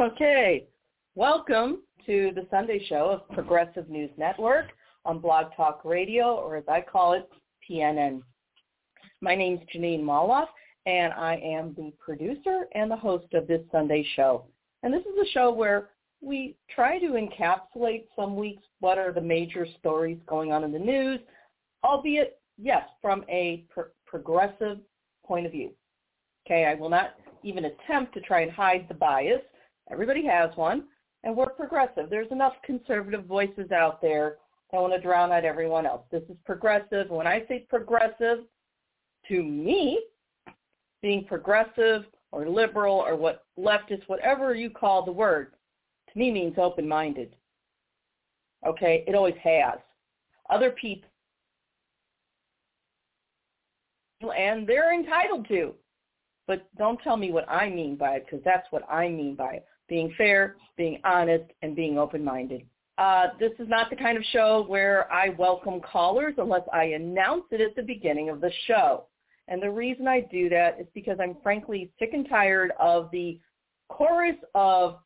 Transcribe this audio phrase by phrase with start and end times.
[0.00, 0.66] Okay,
[1.14, 4.68] welcome to the Sunday show of Progressive News Network
[5.04, 7.28] on Blog Talk Radio, or as I call it,
[7.68, 8.22] PNN.
[9.20, 10.46] My name is Jeanine Molloff,
[10.86, 14.46] and I am the producer and the host of this Sunday show.
[14.82, 15.90] And this is a show where
[16.22, 20.78] we try to encapsulate some weeks what are the major stories going on in the
[20.78, 21.20] news,
[21.84, 24.78] albeit, yes, from a pr- progressive
[25.26, 25.72] point of view.
[26.46, 29.42] Okay, I will not even attempt to try and hide the bias.
[29.90, 30.84] Everybody has one,
[31.24, 32.08] and we're progressive.
[32.08, 34.36] There's enough conservative voices out there
[34.70, 36.02] that want to drown out everyone else.
[36.10, 37.10] This is progressive.
[37.10, 38.44] When I say progressive,
[39.28, 40.00] to me,
[41.02, 45.54] being progressive or liberal or what leftist, whatever you call the word,
[46.12, 47.34] to me means open-minded.
[48.66, 49.78] Okay, it always has.
[50.50, 51.08] Other people,
[54.36, 55.74] and they're entitled to,
[56.46, 59.54] but don't tell me what I mean by it because that's what I mean by
[59.54, 59.66] it.
[59.90, 62.64] Being fair, being honest, and being open-minded.
[62.96, 67.44] Uh, this is not the kind of show where I welcome callers unless I announce
[67.50, 69.06] it at the beginning of the show.
[69.48, 73.40] And the reason I do that is because I'm frankly sick and tired of the
[73.88, 74.98] chorus of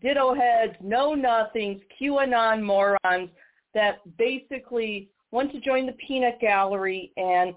[0.00, 3.30] ditto heads, know nothings, QAnon morons
[3.74, 7.54] that basically want to join the peanut gallery and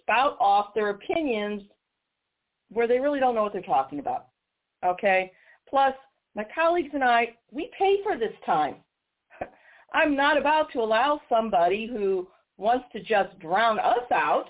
[0.00, 1.62] spout off their opinions
[2.70, 4.28] where they really don't know what they're talking about.
[4.86, 5.32] Okay?
[5.68, 5.94] Plus,
[6.34, 8.76] my colleagues and I, we pay for this time.
[9.92, 12.28] I'm not about to allow somebody who
[12.58, 14.46] wants to just drown us out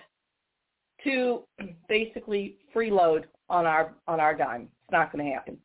[1.04, 1.42] to
[1.88, 4.62] basically freeload on our on our dime.
[4.62, 5.56] It's not going to happen.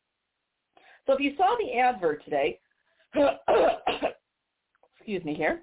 [1.06, 2.60] So if you saw the advert today,
[4.96, 5.62] excuse me here,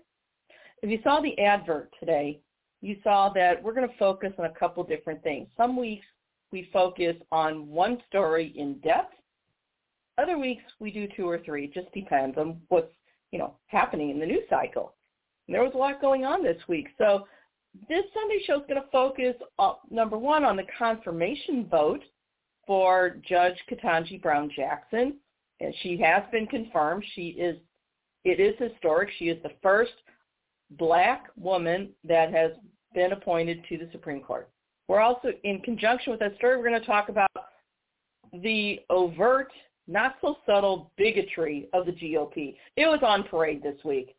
[0.82, 2.42] if you saw the advert today,
[2.82, 5.48] you saw that we're going to focus on a couple different things.
[5.56, 6.06] Some weeks
[6.52, 9.14] we focus on one story in depth.
[10.18, 11.66] Other weeks we do two or three.
[11.66, 12.94] It just depends on what's
[13.32, 14.94] you know happening in the news cycle.
[15.48, 17.26] And there was a lot going on this week, so
[17.88, 22.04] this Sunday show is going to focus, uh, number one, on the confirmation vote
[22.66, 25.16] for Judge Ketanji Brown Jackson.
[25.60, 27.04] And she has been confirmed.
[27.16, 27.58] She is,
[28.24, 29.10] it is historic.
[29.18, 29.92] She is the first
[30.72, 32.52] black woman that has
[32.94, 34.50] been appointed to the Supreme Court.
[34.90, 37.32] We're also, in conjunction with that story, we're going to talk about
[38.34, 39.54] the overt,
[39.88, 42.58] not so subtle bigotry of the GOP.
[42.76, 44.18] It was on parade this week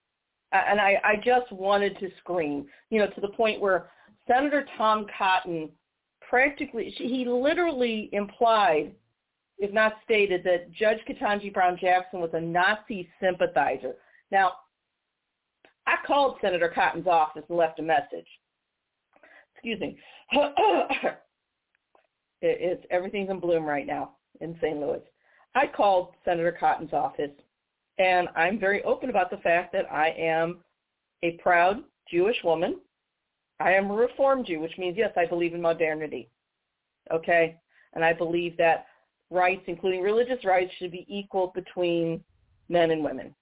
[0.52, 3.90] and I, I just wanted to scream, you know, to the point where
[4.26, 5.70] Senator Tom Cotton
[6.28, 8.92] practically, he literally implied,
[9.58, 13.94] if not stated, that Judge Ketanji Brown Jackson was a Nazi sympathizer.
[14.30, 14.52] Now,
[15.86, 18.26] I called Senator Cotton's office and left a message.
[19.62, 19.98] Excuse me.
[20.32, 21.18] it,
[22.40, 24.78] it's everything's in bloom right now in St.
[24.78, 25.02] Louis.
[25.54, 27.30] I called Senator Cotton's office
[27.98, 30.58] and I'm very open about the fact that I am
[31.22, 32.80] a proud Jewish woman.
[33.60, 36.30] I am a Reformed Jew, which means, yes, I believe in modernity.
[37.12, 37.56] Okay?
[37.92, 38.86] And I believe that
[39.28, 42.24] rights, including religious rights, should be equal between
[42.70, 43.34] men and women.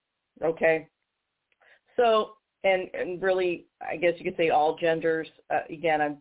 [0.43, 0.89] Okay?
[1.97, 2.33] So,
[2.65, 5.29] and, and really, I guess you could say all genders.
[5.51, 6.19] Uh, again, I'm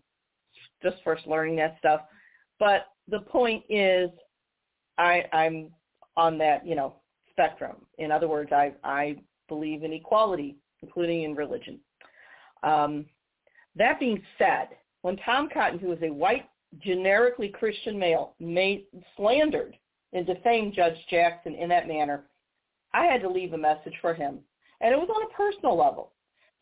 [0.84, 2.02] just first learning that stuff.
[2.59, 4.09] But the point is,
[4.98, 5.72] I, I'm
[6.16, 6.96] on that, you know,
[7.31, 7.78] spectrum.
[7.98, 9.18] In other words, I, I
[9.48, 11.80] believe in equality, including in religion.
[12.64, 13.06] Um,
[13.75, 14.69] that being said,
[15.02, 16.50] when Tom Cotton, who is a white,
[16.80, 19.78] generically Christian male, made, slandered
[20.14, 22.25] and defamed Judge Jackson in that manner,
[22.94, 24.40] I had to leave a message for him.
[24.81, 26.14] And it was on a personal level.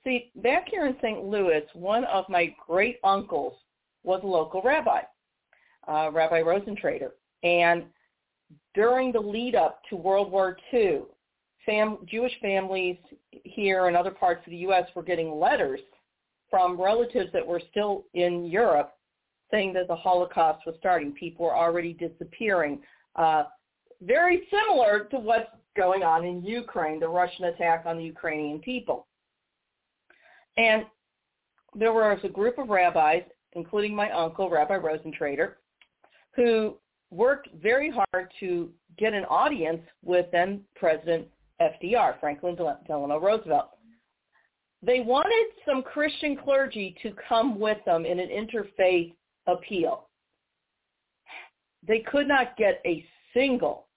[0.05, 1.25] See, back here in St.
[1.25, 3.53] Louis, one of my great uncles
[4.03, 5.01] was a local rabbi,
[5.87, 7.09] uh, Rabbi Rosentrader.
[7.43, 7.85] And
[8.75, 11.01] during the lead up to World War II,
[11.65, 12.97] fam- Jewish families
[13.31, 14.87] here and other parts of the U.S.
[14.95, 15.79] were getting letters
[16.51, 18.93] from relatives that were still in Europe
[19.49, 21.13] saying that the Holocaust was starting.
[21.13, 22.79] People were already disappearing.
[23.15, 23.45] Uh,
[24.01, 29.07] very similar to what's going on in Ukraine, the Russian attack on the Ukrainian people.
[30.57, 30.85] And
[31.73, 33.23] there was a group of rabbis,
[33.53, 35.53] including my uncle, Rabbi Rosentrader,
[36.35, 36.77] who
[37.11, 41.27] worked very hard to get an audience with then President
[41.61, 43.69] FDR, Franklin Delano Roosevelt.
[44.81, 49.13] They wanted some Christian clergy to come with them in an interfaith
[49.47, 50.07] appeal.
[51.87, 53.87] They could not get a single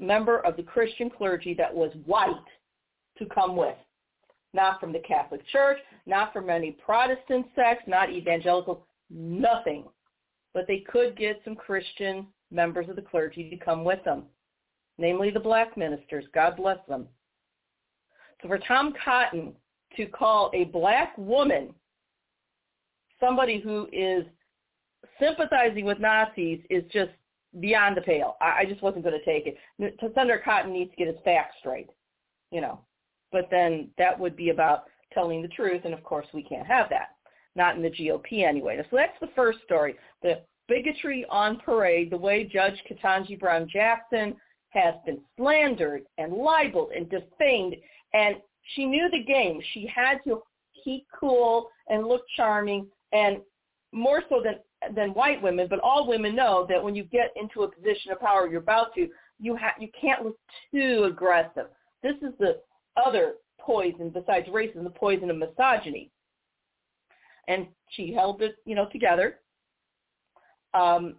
[0.00, 2.34] member of the Christian clergy that was white
[3.18, 3.76] to come with.
[4.52, 9.84] Not from the Catholic Church, not from any Protestant sects, not evangelical, nothing
[10.56, 14.24] but they could get some Christian members of the clergy to come with them,
[14.96, 16.24] namely the black ministers.
[16.32, 17.06] God bless them.
[18.40, 19.52] So for Tom Cotton
[19.98, 21.74] to call a black woman
[23.20, 24.24] somebody who is
[25.20, 27.10] sympathizing with Nazis is just
[27.60, 28.36] beyond the pale.
[28.40, 29.96] I, just wasn't going to take it.
[30.14, 31.90] Senator Cotton needs to get his facts straight,
[32.50, 32.80] you know.
[33.32, 36.88] But then that would be about telling the truth, and of course we can't have
[36.90, 37.10] that.
[37.54, 38.78] Not in the GOP anyway.
[38.90, 39.96] So that's the first story.
[40.22, 44.36] The bigotry on parade, the way Judge Ketanji Brown Jackson
[44.70, 47.76] has been slandered and libeled and defamed,
[48.12, 48.36] and
[48.74, 49.60] she knew the game.
[49.72, 50.42] She had to
[50.84, 53.38] keep cool and look charming, and
[53.92, 54.56] more so than
[54.94, 58.20] than white women, but all women know that when you get into a position of
[58.20, 59.08] power, you're about to,
[59.40, 60.36] you ha- you can't look
[60.70, 61.66] too aggressive.
[62.02, 62.60] This is the
[63.04, 66.10] other poison besides racism, the poison of misogyny.
[67.48, 69.36] And she held it, you know, together.
[70.74, 71.16] Um,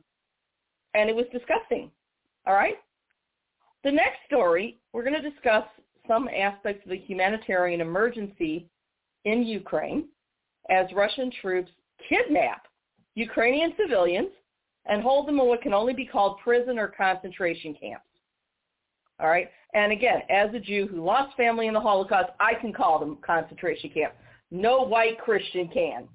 [0.94, 1.92] and it was disgusting.
[2.46, 2.76] All right.
[3.84, 5.66] The next story, we're going to discuss
[6.08, 8.68] some aspects of the humanitarian emergency
[9.26, 10.08] in Ukraine
[10.70, 11.72] as Russian troops
[12.10, 12.68] kidnap
[13.16, 14.30] Ukrainian civilians
[14.86, 18.06] and hold them in what can only be called prison or concentration camps.
[19.20, 19.50] All right?
[19.78, 23.20] And again, as a Jew who lost family in the Holocaust, I can call them
[23.24, 24.14] concentration camp.
[24.50, 26.08] No white Christian can.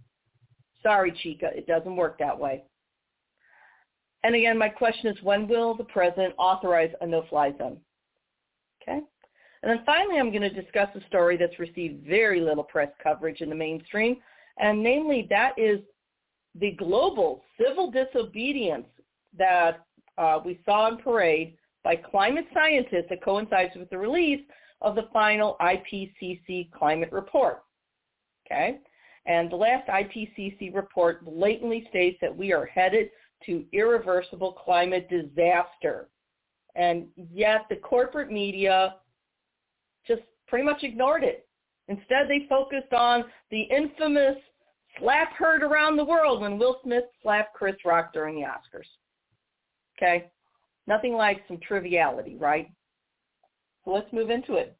[0.82, 2.64] Sorry, Chica, it doesn't work that way.
[4.24, 7.78] And again, my question is, when will the president authorize a no-fly zone?
[8.82, 8.98] Okay?
[9.62, 13.42] And then finally, I'm going to discuss a story that's received very little press coverage
[13.42, 14.16] in the mainstream,
[14.58, 15.78] and namely that is
[16.56, 18.88] the global civil disobedience
[19.38, 19.86] that
[20.18, 24.40] uh, we saw in parade by climate scientists that coincides with the release
[24.80, 27.62] of the final IPCC climate report.
[28.46, 28.78] Okay?
[29.26, 33.10] And the last IPCC report blatantly states that we are headed
[33.46, 36.08] to irreversible climate disaster.
[36.74, 38.96] And yet the corporate media
[40.06, 41.46] just pretty much ignored it.
[41.88, 44.36] Instead, they focused on the infamous
[44.98, 48.86] slap heard around the world when Will Smith slapped Chris Rock during the Oscars.
[49.96, 50.30] Okay?
[50.86, 52.70] Nothing like some triviality, right?
[53.84, 54.76] So let's move into it.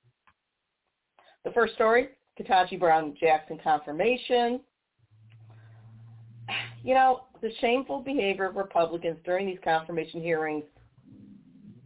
[1.44, 4.60] The first story, Ketanji Brown Jackson confirmation.
[6.84, 10.64] You know, the shameful behavior of Republicans during these confirmation hearings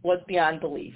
[0.01, 0.95] was beyond belief.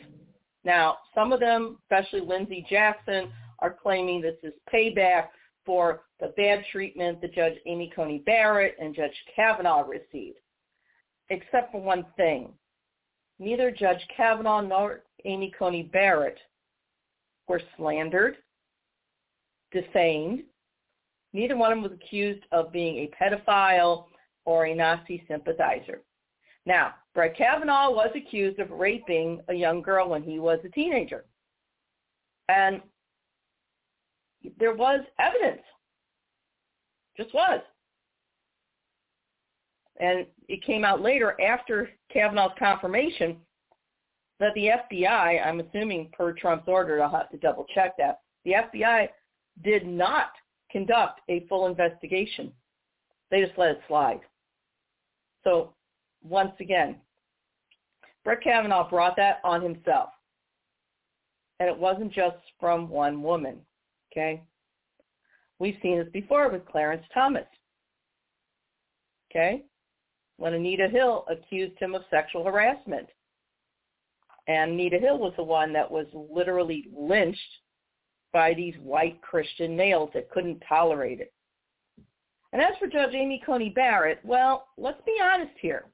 [0.63, 5.27] Now, some of them, especially Lindsey Jackson, are claiming this is payback
[5.65, 10.39] for the bad treatment that Judge Amy Coney Barrett and Judge Kavanaugh received,
[11.29, 12.53] except for one thing.
[13.41, 16.38] Neither Judge Kavanaugh nor Amy Coney Barrett
[17.47, 18.38] were slandered,
[19.71, 20.43] defamed.
[21.33, 24.05] Neither one of them was accused of being a pedophile
[24.45, 26.03] or a Nazi sympathizer.
[26.67, 31.25] Now, Brett Kavanaugh was accused of raping a young girl when he was a teenager.
[32.47, 32.79] And
[34.59, 35.63] there was evidence.
[37.17, 37.62] Just was.
[40.01, 43.38] And it came out later after Kavanaugh's confirmation
[44.39, 48.53] that the FBI, I'm assuming per Trump's order, I'll have to double check that, the
[48.53, 49.08] FBI
[49.63, 50.31] did not
[50.72, 52.51] conduct a full investigation.
[53.29, 54.22] They just let it slide.
[55.43, 55.75] So
[56.24, 56.96] once again,
[58.24, 60.10] Brett Kavanaugh brought that on himself.
[61.60, 63.60] And it wasn't just from one woman.
[64.12, 64.41] Okay?
[65.60, 67.46] We've seen this before with Clarence Thomas.
[69.29, 69.63] Okay?
[70.41, 73.07] When Anita Hill accused him of sexual harassment.
[74.48, 77.39] And Anita Hill was the one that was literally lynched
[78.33, 81.31] by these white Christian males that couldn't tolerate it.
[82.53, 85.86] And as for Judge Amy Coney Barrett, well, let's be honest here.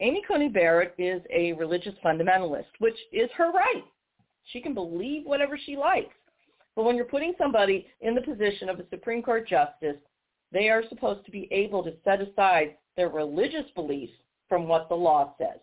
[0.00, 3.84] Amy Coney Barrett is a religious fundamentalist, which is her right.
[4.52, 6.14] She can believe whatever she likes.
[6.76, 9.96] But when you're putting somebody in the position of a Supreme Court justice,
[10.52, 14.12] they are supposed to be able to set aside their religious beliefs
[14.48, 15.58] from what the law says.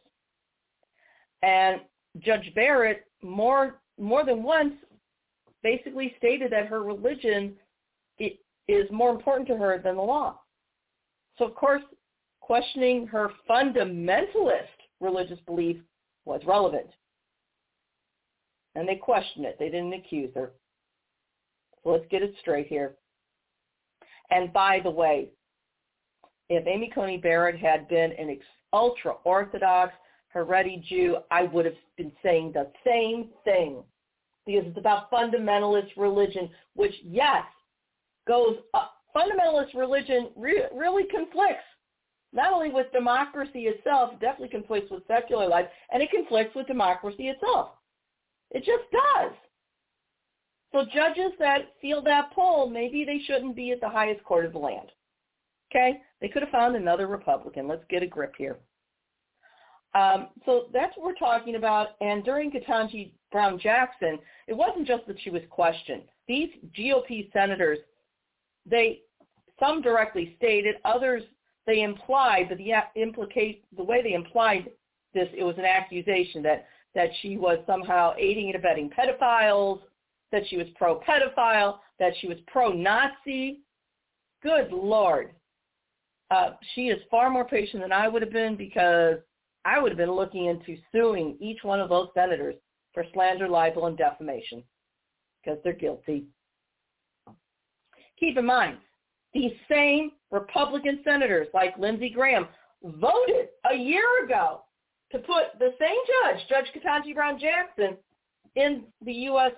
[1.43, 1.81] And
[2.19, 4.73] Judge Barrett more more than once
[5.61, 7.55] basically stated that her religion
[8.17, 10.39] is more important to her than the law.
[11.37, 11.81] So of course,
[12.39, 14.67] questioning her fundamentalist
[15.01, 15.77] religious belief
[16.25, 16.87] was relevant.
[18.75, 19.57] And they questioned it.
[19.59, 20.51] They didn't accuse her.
[21.83, 22.95] So let's get it straight here.
[24.29, 25.29] And by the way,
[26.49, 28.37] if Amy Coney Barrett had been an
[28.73, 29.93] ultra-Orthodox
[30.35, 33.83] Haredi Jew, I would have been saying the same thing
[34.45, 37.43] because it's about fundamentalist religion, which, yes,
[38.27, 38.93] goes up.
[39.15, 41.63] Fundamentalist religion re- really conflicts
[42.31, 46.67] not only with democracy itself, it definitely conflicts with secular life, and it conflicts with
[46.67, 47.71] democracy itself.
[48.51, 49.31] It just does.
[50.71, 54.53] So judges that feel that pull, maybe they shouldn't be at the highest court of
[54.53, 54.91] the land.
[55.71, 56.01] Okay?
[56.21, 57.67] They could have found another Republican.
[57.67, 58.57] Let's get a grip here.
[59.95, 61.89] Um, so that's what we're talking about.
[62.01, 66.03] And during Ketanji Brown Jackson, it wasn't just that she was questioned.
[66.27, 67.79] These GOP senators,
[68.65, 69.01] they
[69.59, 71.23] some directly stated, others
[71.65, 74.69] they implied, but the implicate the way they implied
[75.13, 79.79] this, it was an accusation that that she was somehow aiding and abetting pedophiles,
[80.31, 83.59] that she was pro-pedophile, that she was pro-Nazi.
[84.41, 85.31] Good Lord.
[86.31, 89.17] Uh, she is far more patient than I would have been because
[89.65, 92.55] I would have been looking into suing each one of those senators
[92.93, 94.63] for slander, libel, and defamation
[95.43, 96.25] because they're guilty.
[98.19, 98.77] Keep in mind,
[99.33, 102.47] these same Republican senators like Lindsey Graham
[102.83, 104.61] voted a year ago
[105.11, 107.97] to put the same judge, Judge Ketanji Brown Jackson,
[108.55, 109.51] in the U.S.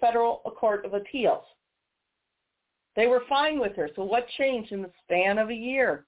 [0.00, 1.44] Federal Court of Appeals.
[2.98, 3.88] They were fine with her.
[3.94, 6.04] So what changed in the span of a year?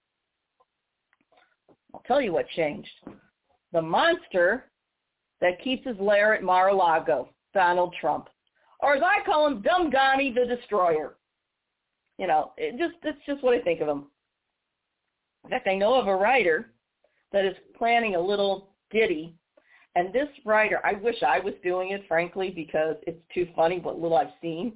[1.94, 2.90] I'll tell you what changed.
[3.72, 4.72] The monster
[5.40, 8.28] that keeps his lair at Mar-a-Lago, Donald Trump.
[8.80, 11.16] Or as I call him, Dumb Donnie the Destroyer.
[12.18, 14.06] You know, it just that's just what I think of him.
[15.44, 16.72] In fact, I know of a writer
[17.32, 19.36] that is planning a little ditty.
[19.94, 24.00] And this writer, I wish I was doing it, frankly, because it's too funny what
[24.00, 24.72] little I've seen.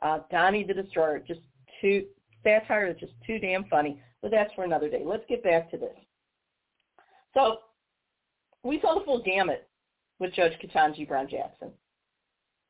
[0.00, 1.40] Uh, Donnie the Destroyer, just
[1.80, 2.04] too,
[2.42, 4.00] satire is just too damn funny.
[4.22, 5.02] But that's for another day.
[5.04, 5.96] Let's get back to this.
[7.34, 7.58] So
[8.64, 9.68] we saw the full gamut
[10.18, 11.70] with Judge Ketanji Brown Jackson.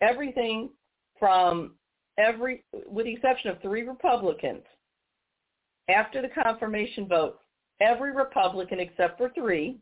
[0.02, 0.70] Everything
[1.18, 1.74] from
[2.18, 4.64] every, with the exception of three Republicans,
[5.88, 7.38] after the confirmation vote,
[7.80, 9.78] every Republican except for three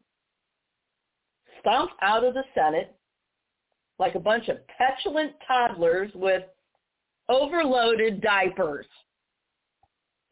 [1.61, 2.95] stomped out of the Senate
[3.99, 6.43] like a bunch of petulant toddlers with
[7.28, 8.87] overloaded diapers.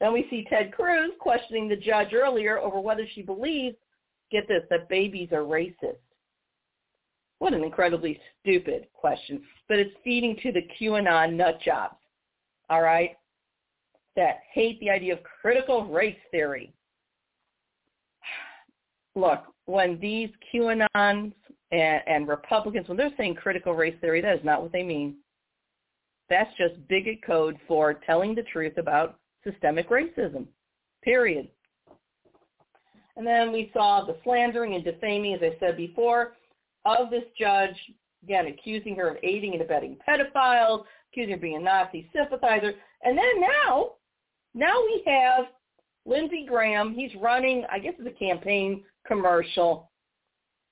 [0.02, 3.76] Then we see Ted Cruz questioning the judge earlier over whether she believes,
[4.32, 5.94] get this, that babies are racist.
[7.38, 9.44] What an incredibly stupid question.
[9.68, 11.94] But it's feeding to the QAnon nut jobs,
[12.68, 13.16] all right,
[14.16, 16.74] that hate the idea of critical race theory.
[19.14, 21.32] Look, when these QAnons
[21.70, 25.14] and, and Republicans, when they're saying critical race theory, that is not what they mean.
[26.28, 30.46] That's just bigot code for telling the truth about systemic racism,
[31.02, 31.48] period.
[33.16, 36.32] And then we saw the slandering and defaming, as I said before,
[36.84, 37.76] of this judge,
[38.22, 42.72] again, accusing her of aiding and abetting pedophiles, accusing her of being a Nazi sympathizer.
[43.02, 43.92] And then now,
[44.54, 45.46] now we have
[46.06, 46.94] Lindsey Graham.
[46.94, 49.90] He's running, I guess it's a campaign commercial,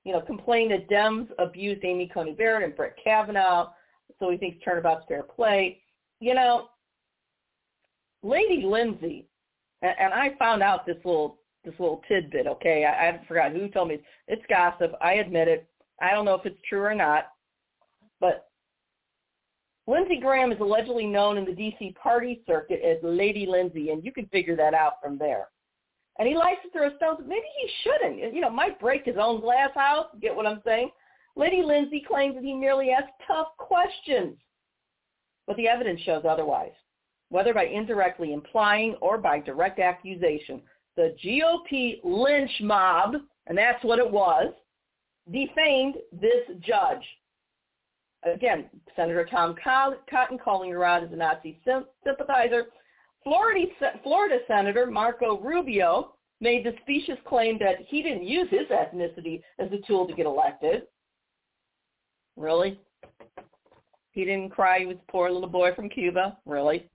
[0.05, 3.71] you know, complaining that Dems abused Amy Coney Barrett and Brett Kavanaugh,
[4.19, 5.81] so he thinks turnabout's fair play.
[6.21, 6.69] You know,
[8.23, 9.27] Lady Lindsey,
[9.83, 12.47] and, and I found out this little this little tidbit.
[12.47, 13.99] Okay, I, I forgot who told me
[14.29, 14.93] it's gossip.
[15.01, 15.69] I admit it.
[16.01, 17.29] I don't know if it's true or not,
[18.19, 18.49] but
[19.87, 21.95] Lindsey Graham is allegedly known in the D.C.
[22.03, 25.49] party circuit as Lady Lindsey, and you can figure that out from there.
[26.19, 27.21] And he likes to throw stones.
[27.27, 28.35] Maybe he shouldn't.
[28.35, 30.07] You know, might break his own glass house.
[30.21, 30.91] Get what I'm saying?
[31.37, 34.37] Lady Lindsey claims that he merely asks tough questions,
[35.47, 36.73] but the evidence shows otherwise.
[37.31, 40.61] Whether by indirectly implying or by direct accusation,
[40.97, 43.15] the GOP lynch mob,
[43.47, 44.53] and that's what it was,
[45.33, 47.05] defamed this judge.
[48.25, 51.59] Again, Senator Tom Cotton calling her out as a Nazi
[52.05, 52.67] sympathizer.
[53.23, 53.67] Florida,
[54.03, 59.69] Florida Senator Marco Rubio made the specious claim that he didn't use his ethnicity as
[59.73, 60.83] a tool to get elected.
[62.37, 62.81] Really?
[64.13, 66.37] He didn't cry he was a poor little boy from Cuba?
[66.45, 66.91] Really?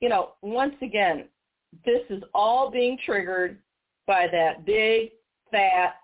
[0.00, 1.26] You know, once again,
[1.84, 3.58] this is all being triggered
[4.06, 5.10] by that big,
[5.50, 5.96] fat,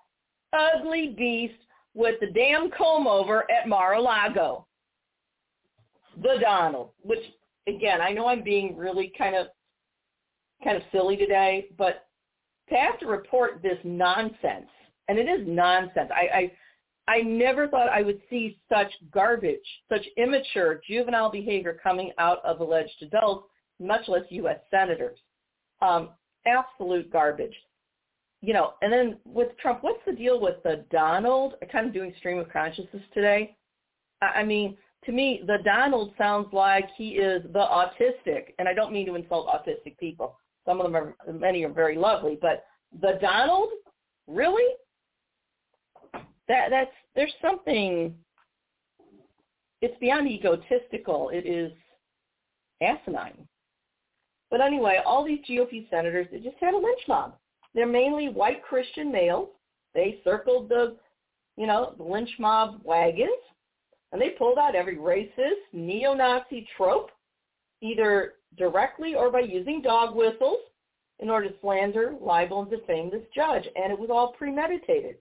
[0.53, 1.55] ugly beast
[1.95, 4.67] with the damn comb over at Mar-a-Lago.
[6.23, 7.19] The Donald, which
[7.67, 9.49] again, I know I'm being really kind of
[10.65, 12.07] kind of silly today, but
[12.71, 14.69] to have to report this nonsense,
[15.09, 16.11] and it is nonsense.
[16.11, 16.53] I, I
[17.09, 22.61] I never thought I would see such garbage, such immature juvenile behavior coming out of
[22.61, 23.49] alleged adults,
[23.81, 24.59] much less U.S.
[24.71, 25.19] senators.
[25.83, 26.11] Um,
[26.47, 27.55] absolute garbage.
[28.43, 31.55] You know, and then with Trump, what's the deal with the Donald?
[31.63, 33.57] I'm kind of doing stream of consciousness today.
[34.23, 38.93] I mean, to me, the Donald sounds like he is the autistic, and I don't
[38.93, 40.39] mean to insult autistic people.
[40.67, 42.65] Some of them are, many are very lovely, but
[43.01, 43.69] the Donald,
[44.27, 44.75] really?
[46.49, 48.15] That that's there's something.
[49.83, 51.31] It's beyond egotistical.
[51.31, 51.73] It is
[52.81, 53.47] asinine.
[54.51, 57.35] But anyway, all these GOP senators, they just had a lynch mob.
[57.75, 59.49] They're mainly white Christian males.
[59.95, 60.97] They circled the,
[61.57, 63.31] you know, the lynch mob wagons,
[64.13, 67.11] and they pulled out every racist, neo-Nazi trope,
[67.83, 70.59] either directly or by using dog whistles
[71.19, 73.65] in order to slander, libel, and defame this judge.
[73.75, 75.17] And it was all premeditated.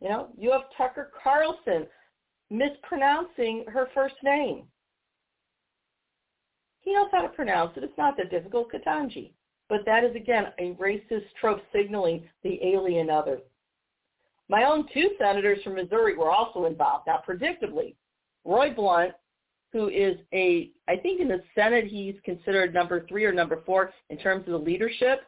[0.00, 1.86] You know, you have Tucker Carlson
[2.50, 4.64] mispronouncing her first name.
[6.84, 7.84] He knows how to pronounce it.
[7.84, 9.32] It's not that difficult, Katanji.
[9.68, 13.38] But that is, again, a racist trope signaling the alien other.
[14.48, 17.06] My own two senators from Missouri were also involved.
[17.06, 17.94] Now, predictably,
[18.44, 19.14] Roy Blunt,
[19.72, 23.92] who is a, I think in the Senate he's considered number three or number four
[24.10, 25.22] in terms of the leadership.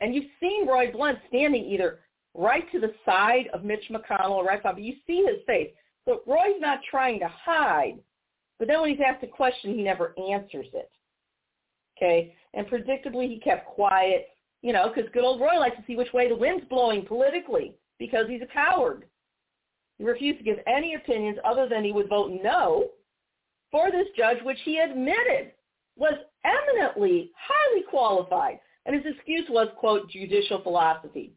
[0.00, 2.00] And you've seen Roy Blunt standing either
[2.34, 5.70] right to the side of Mitch McConnell or right behind, you see his face.
[6.04, 7.98] So Roy's not trying to hide.
[8.60, 10.90] But then when he's asked a question, he never answers it.
[11.96, 12.34] Okay?
[12.52, 14.28] And predictably, he kept quiet,
[14.60, 17.74] you know, because good old Roy likes to see which way the wind's blowing politically
[17.98, 19.06] because he's a coward.
[19.96, 22.90] He refused to give any opinions other than he would vote no
[23.70, 25.52] for this judge, which he admitted
[25.96, 26.14] was
[26.44, 28.58] eminently, highly qualified.
[28.84, 31.32] And his excuse was, quote, judicial philosophy,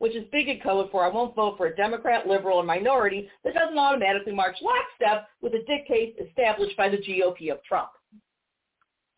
[0.00, 3.54] which is bigot code for I won't vote for a Democrat, liberal, or minority that
[3.54, 7.90] doesn't automatically march lockstep with the dictates established by the GOP of Trump.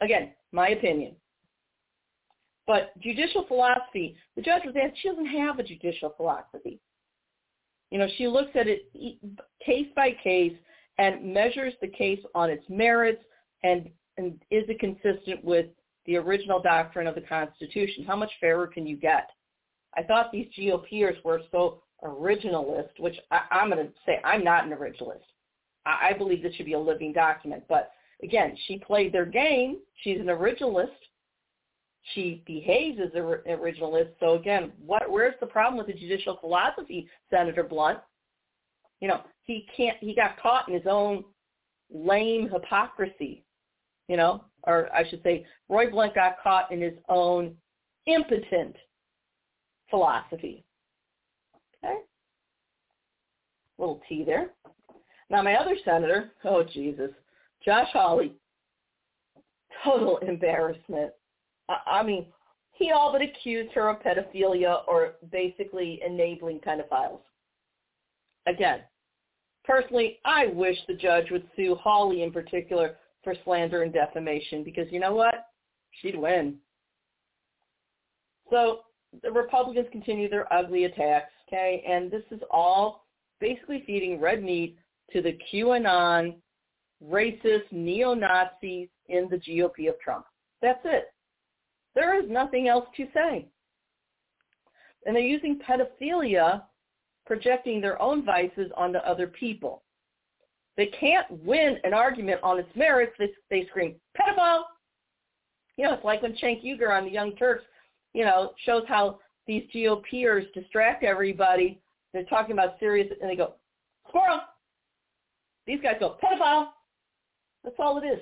[0.01, 1.15] Again, my opinion.
[2.67, 6.81] But judicial philosophy, the judge was asked, she doesn't have a judicial philosophy.
[7.93, 8.91] You know, she looks at it
[9.65, 10.57] case by case
[10.99, 13.23] and measures the case on its merits
[13.63, 15.67] and, and is it consistent with
[16.07, 18.05] the original doctrine of the Constitution?
[18.05, 19.31] How much fairer can you get?
[19.97, 24.65] I thought these GOPers were so originalist, which I, I'm going to say I'm not
[24.65, 25.21] an originalist.
[25.87, 27.91] I, I believe this should be a living document, but
[28.23, 29.79] again, she played their game.
[30.03, 30.91] She's an originalist.
[32.15, 34.11] She behaves as an originalist.
[34.19, 38.01] So again, what where's the problem with the judicial philosophy, Senator Blunt?
[39.01, 39.97] You know, he can't.
[40.01, 41.25] He got caught in his own
[41.93, 43.45] lame hypocrisy.
[44.09, 47.55] You know, or I should say, Roy Blunt got caught in his own
[48.07, 48.75] impotent
[49.93, 50.65] philosophy.
[51.85, 51.99] Okay,
[53.79, 54.51] little T there.
[55.31, 57.11] Now my other senator, oh Jesus,
[57.65, 58.33] Josh Hawley,
[59.85, 61.13] total embarrassment.
[61.69, 62.27] I, I mean,
[62.73, 67.21] he all but accused her of pedophilia or basically enabling pedophiles.
[68.47, 68.81] Again,
[69.65, 74.87] personally, I wish the judge would sue Hawley in particular for slander and defamation because
[74.91, 75.49] you know what?
[76.01, 76.57] She'd win.
[78.51, 78.81] So
[79.23, 81.85] the Republicans continue their ugly attacks, okay?
[81.87, 83.05] And this is all
[83.41, 84.79] basically feeding red meat
[85.13, 86.37] to the QAnon
[87.05, 90.25] racist neo-Nazis in the GOP of Trump.
[90.63, 91.13] That's it.
[91.95, 93.49] There is nothing else to say.
[95.05, 96.63] And they're using pedophilia,
[97.27, 99.83] projecting their own vices onto other people.
[100.77, 103.13] They can't win an argument on its merits.
[103.19, 104.63] They, they scream, pedophile!
[105.77, 107.65] You know, it's like when Cenk Uygur on the Young Turks,
[108.15, 111.81] you know, shows how these GOPers distract everybody.
[112.13, 113.55] They're talking about serious, and they go,
[114.09, 114.41] squirrel!
[115.67, 116.69] These guys go, pedophile!
[117.65, 118.21] That's all it is.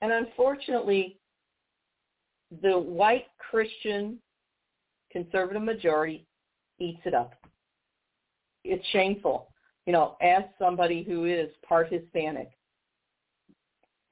[0.00, 1.18] And unfortunately,
[2.62, 4.18] the white Christian
[5.10, 6.26] conservative majority
[6.78, 7.34] eats it up.
[8.64, 9.48] It's shameful.
[9.86, 12.50] You know, ask somebody who is part Hispanic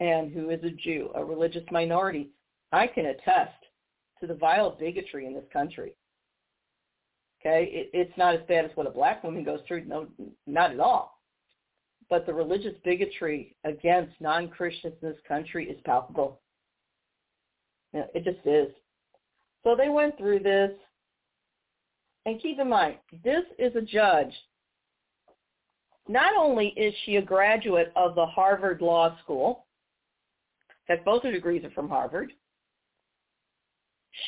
[0.00, 2.30] and who is a Jew, a religious minority.
[2.72, 3.61] I can attest
[4.22, 5.92] to the vile bigotry in this country.
[7.40, 9.84] Okay, it, it's not as bad as what a black woman goes through.
[9.84, 10.06] No,
[10.46, 11.12] not at all
[12.12, 16.42] but the religious bigotry against non-Christians in this country is palpable.
[17.94, 18.68] It just is.
[19.64, 20.72] So they went through this.
[22.26, 24.32] And keep in mind, this is a judge.
[26.06, 29.64] Not only is she a graduate of the Harvard Law School,
[30.88, 32.30] that both her degrees are from Harvard,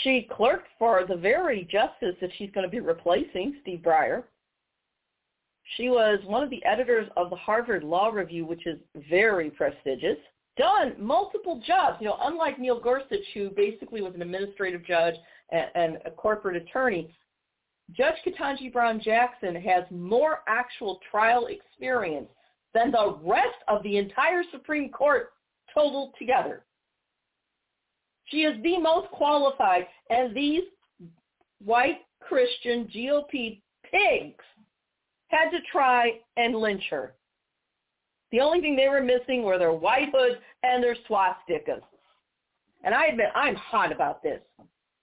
[0.03, 4.25] she clerked for the very justice that she's going to be replacing, Steve Breyer.
[5.77, 8.79] She was one of the editors of the Harvard Law Review, which is
[9.11, 10.19] very prestigious.
[10.57, 11.97] Done multiple jobs.
[12.01, 15.15] You know, unlike Neil Gorsuch, who basically was an administrative judge
[15.51, 17.15] and, and a corporate attorney,
[17.93, 22.29] Judge Ketanji Brown Jackson has more actual trial experience
[22.73, 25.33] than the rest of the entire Supreme Court
[25.73, 26.65] totaled together.
[28.27, 30.63] She is the most qualified, and these
[31.63, 33.61] white Christian GOP
[33.91, 34.45] pigs
[35.29, 37.15] had to try and lynch her.
[38.33, 41.83] The only thing they were missing were their white hoods and their swastikas.
[42.83, 44.41] And I admit I'm hot about this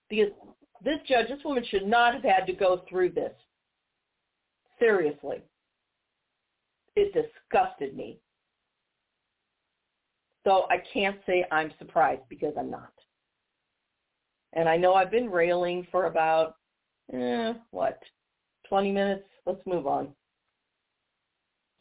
[0.09, 0.31] because
[0.83, 3.33] this judge, this woman should not have had to go through this.
[4.79, 5.37] Seriously.
[6.95, 8.19] It disgusted me.
[10.43, 12.91] So I can't say I'm surprised because I'm not.
[14.53, 16.55] And I know I've been railing for about,
[17.13, 17.99] eh, what,
[18.67, 19.23] 20 minutes?
[19.45, 20.09] Let's move on.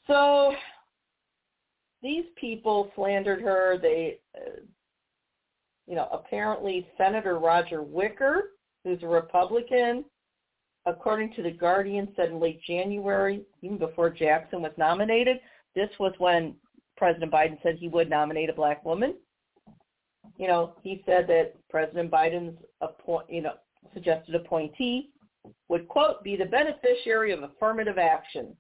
[0.07, 0.55] So
[2.03, 3.79] these people slandered her.
[3.79, 4.61] They, uh,
[5.87, 8.53] you know, apparently Senator Roger Wicker,
[8.85, 10.05] who's a Republican,
[10.87, 15.39] according to the Guardian, said in late January, even before Jackson was nominated,
[15.75, 16.55] this was when
[16.97, 19.15] President Biden said he would nominate a black woman.
[20.37, 23.55] You know, he said that President Biden's appoint, you know,
[23.95, 25.11] suggested appointee
[25.69, 28.57] would quote be the beneficiary of affirmative action.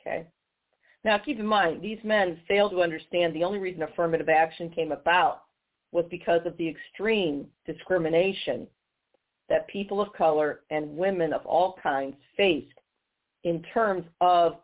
[0.00, 0.26] Okay.
[1.04, 4.92] Now keep in mind, these men fail to understand the only reason affirmative action came
[4.92, 5.42] about
[5.92, 8.66] was because of the extreme discrimination
[9.48, 12.78] that people of color and women of all kinds faced
[13.44, 14.56] in terms of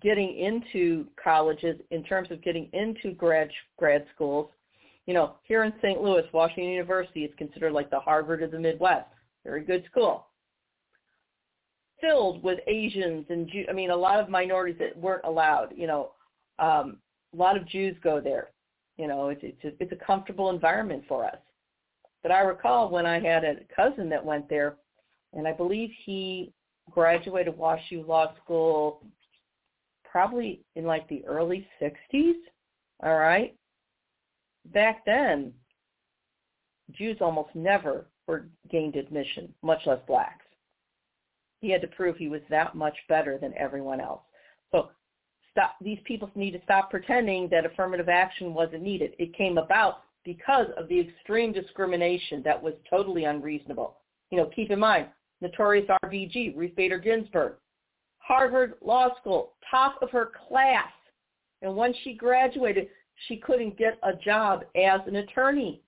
[0.00, 4.48] getting into colleges, in terms of getting into grad grad schools.
[5.06, 6.00] You know, here in St.
[6.00, 9.08] Louis, Washington University is considered like the Harvard of the Midwest.
[9.44, 10.26] Very good school.
[12.00, 15.72] Filled with Asians and Jew- I mean, a lot of minorities that weren't allowed.
[15.76, 16.12] You know,
[16.58, 16.98] um,
[17.32, 18.50] a lot of Jews go there.
[18.96, 21.38] You know, it's it's a, it's a comfortable environment for us.
[22.22, 24.76] But I recall when I had a cousin that went there,
[25.32, 26.52] and I believe he
[26.90, 29.04] graduated WashU Law School
[30.04, 32.34] probably in like the early 60s.
[33.02, 33.56] All right.
[34.66, 35.52] Back then,
[36.92, 40.44] Jews almost never were gained admission, much less blacks.
[41.60, 44.22] He had to prove he was that much better than everyone else.
[44.72, 44.90] So
[45.50, 49.12] stop, these people need to stop pretending that affirmative action wasn't needed.
[49.18, 53.96] It came about because of the extreme discrimination that was totally unreasonable.
[54.30, 55.08] You know, keep in mind,
[55.40, 57.54] notorious RBG, Ruth Bader Ginsburg,
[58.18, 60.92] Harvard Law School, top of her class.
[61.60, 62.88] And when she graduated,
[63.28, 65.82] she couldn't get a job as an attorney.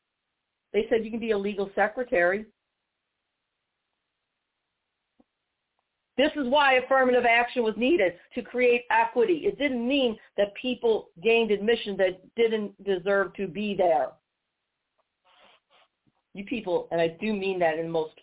[0.72, 2.46] They said you can be a legal secretary.
[6.16, 9.42] This is why affirmative action was needed to create equity.
[9.46, 14.08] It didn't mean that people gained admission that didn't deserve to be there.
[16.34, 18.14] You people, and I do mean that in the most,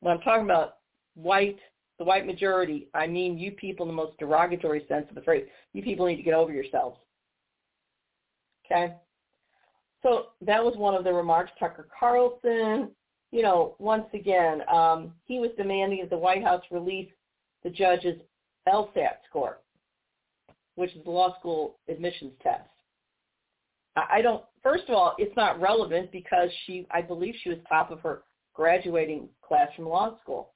[0.00, 0.78] when I'm talking about
[1.14, 1.58] white
[1.98, 5.46] the white majority, I mean you people in the most derogatory sense of the phrase.
[5.72, 6.98] You people need to get over yourselves.
[8.70, 8.94] Okay?
[10.02, 11.50] So that was one of the remarks.
[11.58, 12.90] Tucker Carlson,
[13.32, 17.10] you know, once again, um, he was demanding that the White House release
[17.64, 18.16] the judge's
[18.68, 19.58] LSAT score,
[20.76, 22.62] which is the law school admissions test.
[23.96, 27.90] I don't, first of all, it's not relevant because she, I believe she was top
[27.90, 28.22] of her
[28.54, 30.52] graduating class from law school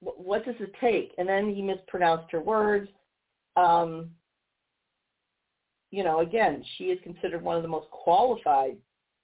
[0.00, 1.12] what does it take?
[1.18, 2.88] And then he mispronounced her words.
[3.56, 4.10] Um,
[5.90, 8.76] you know, again, she is considered one of the most qualified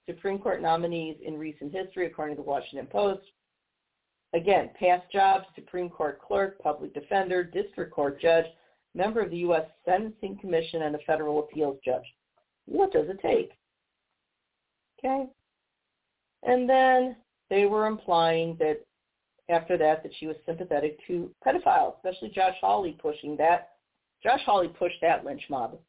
[0.07, 3.23] Supreme Court nominees in recent history, according to the Washington Post.
[4.33, 8.45] Again, past jobs, Supreme Court clerk, public defender, district court judge,
[8.93, 9.65] member of the U.S.
[9.85, 12.03] Sentencing Commission, and a federal appeals judge.
[12.65, 13.51] What does it take?
[14.99, 15.25] Okay.
[16.43, 17.15] And then
[17.49, 18.85] they were implying that
[19.49, 23.69] after that that she was sympathetic to pedophiles, especially Josh Hawley pushing that.
[24.21, 25.79] Josh Hawley pushed that lynch mob.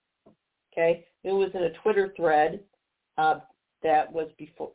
[0.78, 2.60] Okay, it was in a Twitter thread
[3.16, 3.40] uh,
[3.82, 4.70] that was before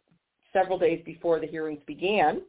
[0.52, 2.42] several days before the hearings began,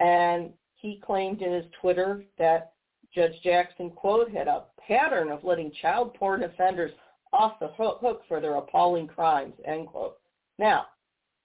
[0.00, 2.72] and he claimed in his Twitter that
[3.14, 6.92] Judge Jackson quote had a pattern of letting child porn offenders
[7.32, 10.18] off the hook for their appalling crimes end quote.
[10.58, 10.88] Now,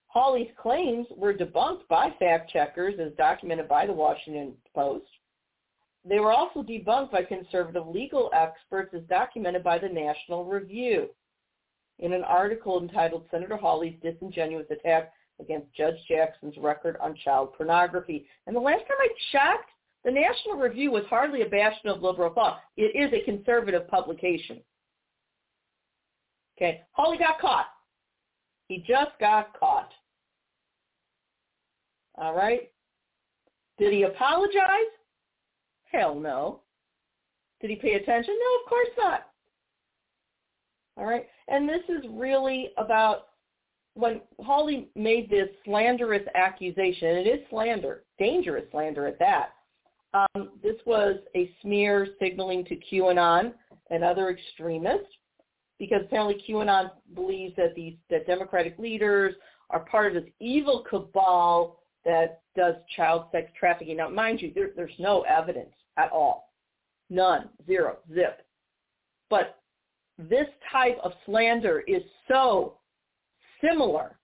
[0.08, 5.06] Hawley's claims were debunked by fact checkers as documented by the Washington Post.
[6.04, 11.10] They were also debunked by conservative legal experts as documented by the National Review
[12.00, 18.28] in an article entitled Senator Hawley's Disingenuous Attack Against Judge Jackson's Record on Child Pornography.
[18.46, 19.70] And the last time I checked,
[20.04, 22.60] the National Review was hardly a bastion of liberal thought.
[22.78, 24.60] It is a conservative publication.
[26.58, 27.68] Okay, Hawley got caught.
[28.68, 29.92] He just got caught.
[32.16, 32.72] All right?
[33.80, 34.92] Did he apologize?
[35.92, 36.62] Hell no.
[37.60, 38.36] Did he pay attention?
[38.40, 39.28] No, of course not.
[40.98, 41.28] All right?
[41.48, 43.28] And this is really about
[43.94, 49.50] when Hawley made this slanderous accusation, it is slander, dangerous slander at that.
[50.14, 53.54] Um, this was a smear signaling to QAnon
[53.90, 55.08] and other extremists,
[55.78, 59.36] because apparently QAnon believes that these that Democratic leaders
[59.70, 63.98] are part of this evil cabal that does child sex trafficking.
[63.98, 66.54] Now, mind you, there, there's no evidence at all,
[67.10, 68.46] none, zero, zip.
[69.30, 69.60] But
[70.18, 72.78] this type of slander is so
[73.64, 74.18] similar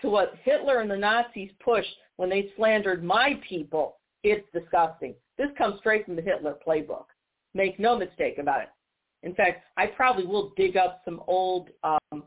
[0.00, 3.96] to what Hitler and the Nazis pushed when they slandered my people.
[4.22, 5.14] It's disgusting.
[5.36, 7.06] This comes straight from the Hitler playbook.
[7.54, 8.68] Make no mistake about it.
[9.22, 12.24] In fact, I probably will dig up some old um,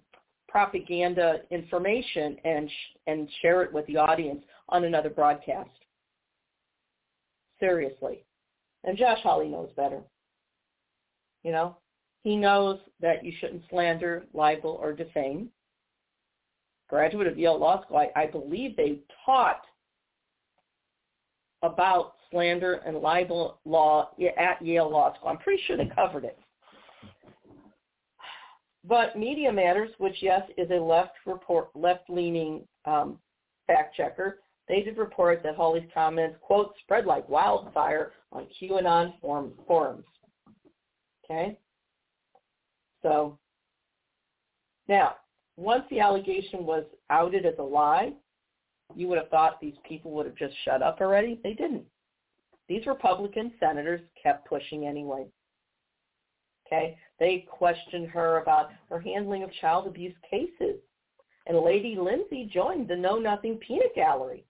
[0.47, 5.69] propaganda information and sh- and share it with the audience on another broadcast.
[7.59, 8.23] Seriously.
[8.83, 10.01] And Josh Hawley knows better.
[11.43, 11.77] You know,
[12.23, 15.49] he knows that you shouldn't slander, libel, or defame.
[16.89, 19.61] Graduate of Yale Law School, I, I believe they taught
[21.63, 25.29] about slander and libel law at Yale Law School.
[25.29, 26.39] I'm pretty sure they covered it.
[28.87, 33.19] But Media Matters, which yes is a left report, left-leaning um,
[33.67, 39.53] fact checker, they did report that Hawley's comments, quote, spread like wildfire on QAnon forum,
[39.65, 40.05] forums.
[41.25, 41.57] Okay?
[43.01, 43.37] So
[44.87, 45.15] now,
[45.57, 48.13] once the allegation was outed as a lie,
[48.95, 51.39] you would have thought these people would have just shut up already.
[51.43, 51.83] They didn't.
[52.69, 55.25] These Republican senators kept pushing anyway.
[56.65, 56.97] Okay?
[57.19, 60.79] They questioned her about her handling of child abuse cases.
[61.47, 64.45] And Lady Lindsey joined the Know Nothing Peanut Gallery.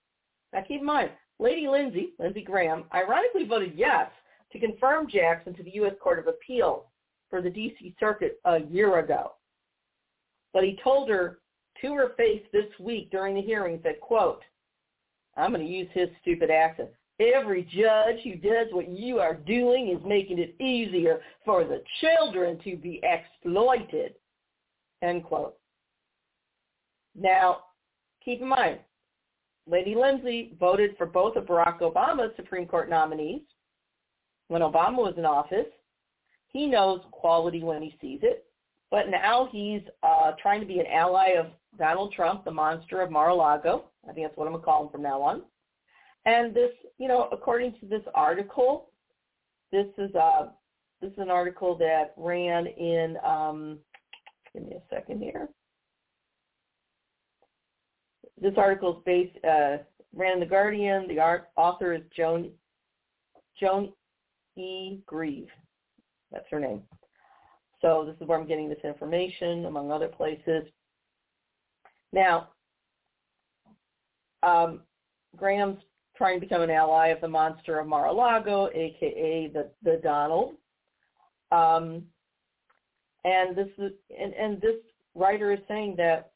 [0.51, 4.09] Now keep in mind, Lady Lindsey, Lindsey Graham, ironically voted yes
[4.51, 5.93] to confirm Jackson to the U.S.
[6.01, 6.83] Court of Appeals
[7.29, 7.95] for the D.C.
[7.99, 9.33] Circuit a year ago.
[10.53, 11.39] But he told her
[11.81, 14.41] to her face this week during the hearings that, quote,
[15.35, 16.89] I'm going to use his stupid accent.
[17.19, 22.59] Every judge who does what you are doing is making it easier for the children
[22.63, 24.13] to be exploited,
[25.01, 25.55] end quote.
[27.15, 27.61] Now,
[28.23, 28.79] keep in mind,
[29.67, 33.41] Lady Lindsey voted for both of Barack Obama's Supreme Court nominees
[34.47, 35.65] when Obama was in office.
[36.49, 38.45] He knows quality when he sees it,
[38.91, 41.47] but now he's uh, trying to be an ally of
[41.79, 43.85] Donald Trump, the monster of Mar-a-Lago.
[44.07, 45.41] I think that's what I'm going to call him from now on.
[46.25, 48.89] And this, you know, according to this article,
[49.71, 50.49] this is a uh,
[51.01, 53.17] this is an article that ran in.
[53.23, 53.77] Um,
[54.53, 55.47] give me a second here.
[58.41, 59.77] This article is based uh,
[60.15, 61.07] ran in the Guardian.
[61.07, 62.51] The art, author is Joan
[63.59, 63.93] Joan
[64.55, 64.99] E.
[65.05, 65.49] Greve.
[66.31, 66.81] That's her name.
[67.81, 70.63] So this is where I'm getting this information, among other places.
[72.11, 72.49] Now,
[74.43, 74.81] um,
[75.35, 75.79] Graham's
[76.17, 80.55] trying to become an ally of the monster of Mar-a-Lago, aka the the Donald.
[81.51, 82.03] Um,
[83.23, 84.75] and this is and, and this
[85.15, 86.31] writer is saying that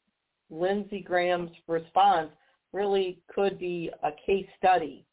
[0.50, 2.30] Lindsey Graham's response
[2.72, 5.04] really could be a case study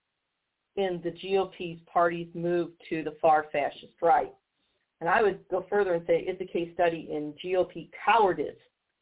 [0.76, 4.34] in the GOP's party's move to the far fascist right.
[5.02, 8.56] And I would go further and say it's a case study in GOP cowardice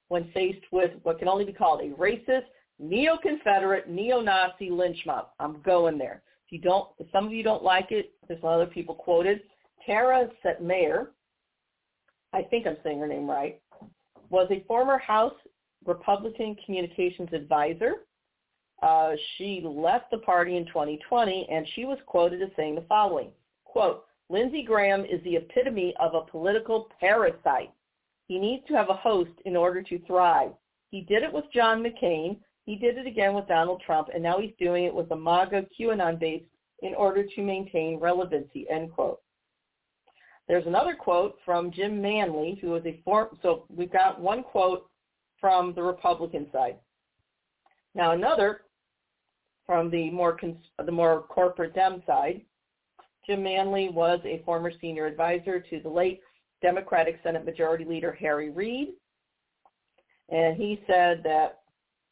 [0.09, 2.45] when faced with what can only be called a racist,
[2.79, 5.29] neo-Confederate, neo-Nazi lynch mob.
[5.39, 6.21] I'm going there.
[6.45, 9.41] If you don't, if some of you don't like it, there's other people quoted.
[9.85, 11.07] Tara Setmayer,
[12.33, 13.59] I think I'm saying her name right,
[14.29, 15.33] was a former House
[15.85, 17.93] Republican communications advisor.
[18.83, 23.29] Uh, she left the party in 2020, and she was quoted as saying the following,
[23.65, 27.71] quote, Lindsey Graham is the epitome of a political parasite.
[28.27, 30.51] He needs to have a host in order to thrive.
[30.91, 32.37] He did it with John McCain.
[32.67, 35.67] He did it again with Donald Trump, and now he's doing it with the MAGA
[35.79, 36.43] QAnon base
[36.83, 39.21] in order to maintain relevancy, end quote.
[40.49, 44.89] There's another quote from Jim Manley, who was a former, so we've got one quote
[45.39, 46.77] from the Republican side.
[47.95, 48.63] Now another
[49.65, 52.41] from the more cons- the more corporate Dem side.
[53.25, 56.19] Jim Manley was a former senior advisor to the late
[56.61, 58.89] Democratic Senate Majority Leader Harry Reid,
[60.27, 61.61] and he said that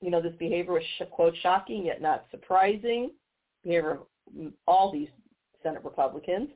[0.05, 3.09] you know this behavior was quote shocking yet not surprising
[3.63, 3.99] behavior
[4.37, 5.09] of all these
[5.63, 6.49] Senate Republicans.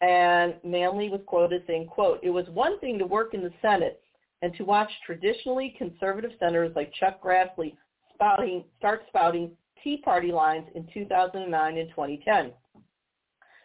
[0.00, 4.00] And Manley was quoted saying, quote, it was one thing to work in the Senate
[4.42, 7.74] and to watch traditionally conservative senators like Chuck Grassley
[8.14, 9.50] spouting, start spouting
[9.82, 12.52] Tea Party lines in 2009 and 2010.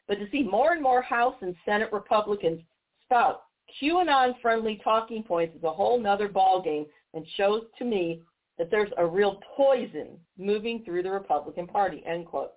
[0.07, 2.61] But to see more and more House and Senate Republicans
[3.05, 3.43] spout
[3.81, 8.21] QAnon-friendly talking points is a whole nother ballgame and shows to me
[8.57, 12.53] that there's a real poison moving through the Republican Party, end quote.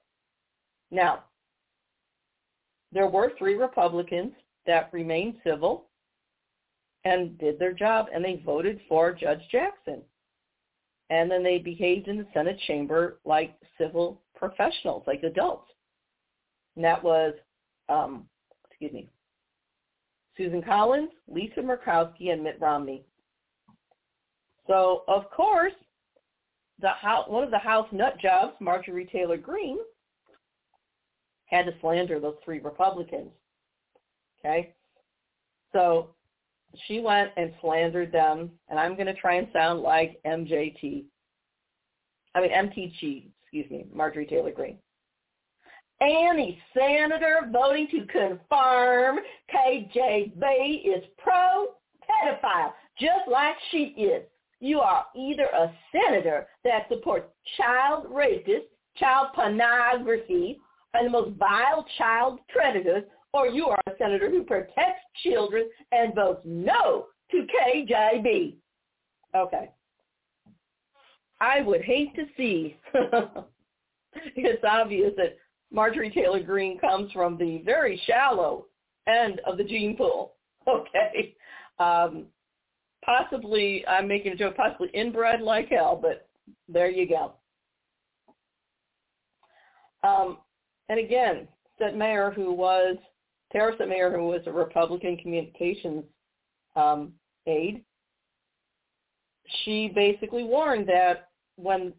[0.90, 1.24] Now,
[2.92, 4.32] there were three Republicans
[4.66, 5.86] that remained civil
[7.04, 10.02] and did their job, and they voted for Judge Jackson.
[11.08, 15.70] And then they behaved in the Senate chamber like civil professionals, like adults.
[16.74, 17.34] And that was,
[17.88, 18.24] um,
[18.68, 19.08] excuse me,
[20.36, 23.04] Susan Collins, Lisa Murkowski, and Mitt Romney.
[24.66, 25.72] So, of course,
[26.80, 29.78] the house, one of the House nut jobs, Marjorie Taylor Greene,
[31.46, 33.30] had to slander those three Republicans.
[34.40, 34.74] Okay?
[35.72, 36.10] So
[36.86, 41.04] she went and slandered them, and I'm going to try and sound like MJT.
[42.34, 44.78] I mean, MTG, excuse me, Marjorie Taylor Greene.
[46.02, 49.20] Any senator voting to confirm
[49.54, 54.22] KJB is pro-pedophile, just like she is.
[54.60, 60.58] You are either a senator that supports child rapists, child pornography,
[60.94, 66.14] and the most vile child predators, or you are a senator who protects children and
[66.14, 68.56] votes no to KJB.
[69.34, 69.70] Okay.
[71.40, 72.78] I would hate to see.
[74.14, 75.36] it's obvious that
[75.70, 78.66] Marjorie Taylor Greene comes from the very shallow
[79.06, 80.32] end of the gene pool.
[80.68, 81.36] Okay.
[81.78, 82.24] Um,
[83.06, 86.28] possibly, I'm making a joke, possibly inbred like hell, but
[86.68, 87.34] there you go.
[90.02, 90.38] Um,
[90.88, 91.48] and again,
[91.80, 92.96] Setmayer, who was,
[93.52, 96.04] Tara Mayer, who was a Republican communications
[96.74, 97.12] um,
[97.46, 97.82] aide,
[99.64, 101.92] she basically warned that when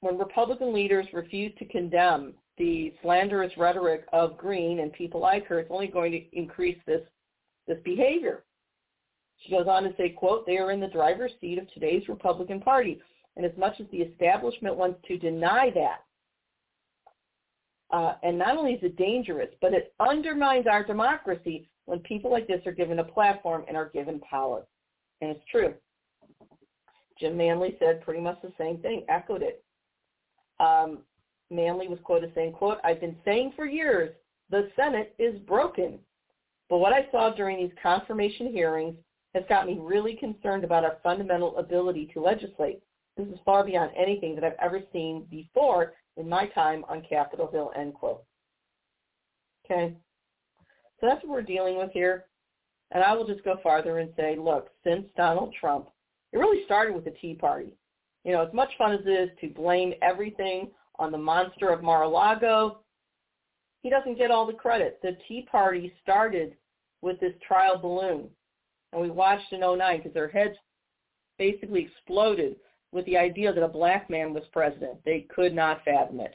[0.00, 5.58] when Republican leaders refuse to condemn the slanderous rhetoric of Greene and people like her,
[5.58, 7.02] it's only going to increase this
[7.66, 8.44] this behavior.
[9.38, 12.60] She goes on to say, quote, they are in the driver's seat of today's Republican
[12.60, 13.00] Party.
[13.36, 16.04] And as much as the establishment wants to deny that,
[17.90, 22.46] uh, and not only is it dangerous, but it undermines our democracy when people like
[22.46, 24.66] this are given a platform and are given power.
[25.20, 25.74] And it's true.
[27.18, 29.64] Jim Manley said pretty much the same thing, echoed it.
[30.60, 30.98] Um,
[31.50, 34.14] Manley was quoted saying, quote, I've been saying for years,
[34.50, 35.98] the Senate is broken.
[36.68, 38.96] But what I saw during these confirmation hearings
[39.34, 42.82] has got me really concerned about our fundamental ability to legislate.
[43.16, 47.48] This is far beyond anything that I've ever seen before in my time on Capitol
[47.50, 48.24] Hill, end quote.
[49.64, 49.94] Okay?
[51.00, 52.24] So that's what we're dealing with here.
[52.90, 55.88] And I will just go farther and say, look, since Donald Trump,
[56.32, 57.72] it really started with the Tea Party.
[58.24, 61.82] You know, as much fun as it is to blame everything on the monster of
[61.82, 62.80] Mar-a-Lago,
[63.82, 64.98] he doesn't get all the credit.
[65.02, 66.54] The Tea Party started
[67.00, 68.28] with this trial balloon.
[68.92, 70.54] And we watched in 09 because their heads
[71.38, 72.56] basically exploded
[72.92, 74.98] with the idea that a black man was president.
[75.04, 76.34] They could not fathom it.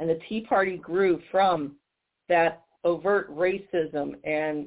[0.00, 1.76] And the Tea Party grew from
[2.28, 4.66] that overt racism and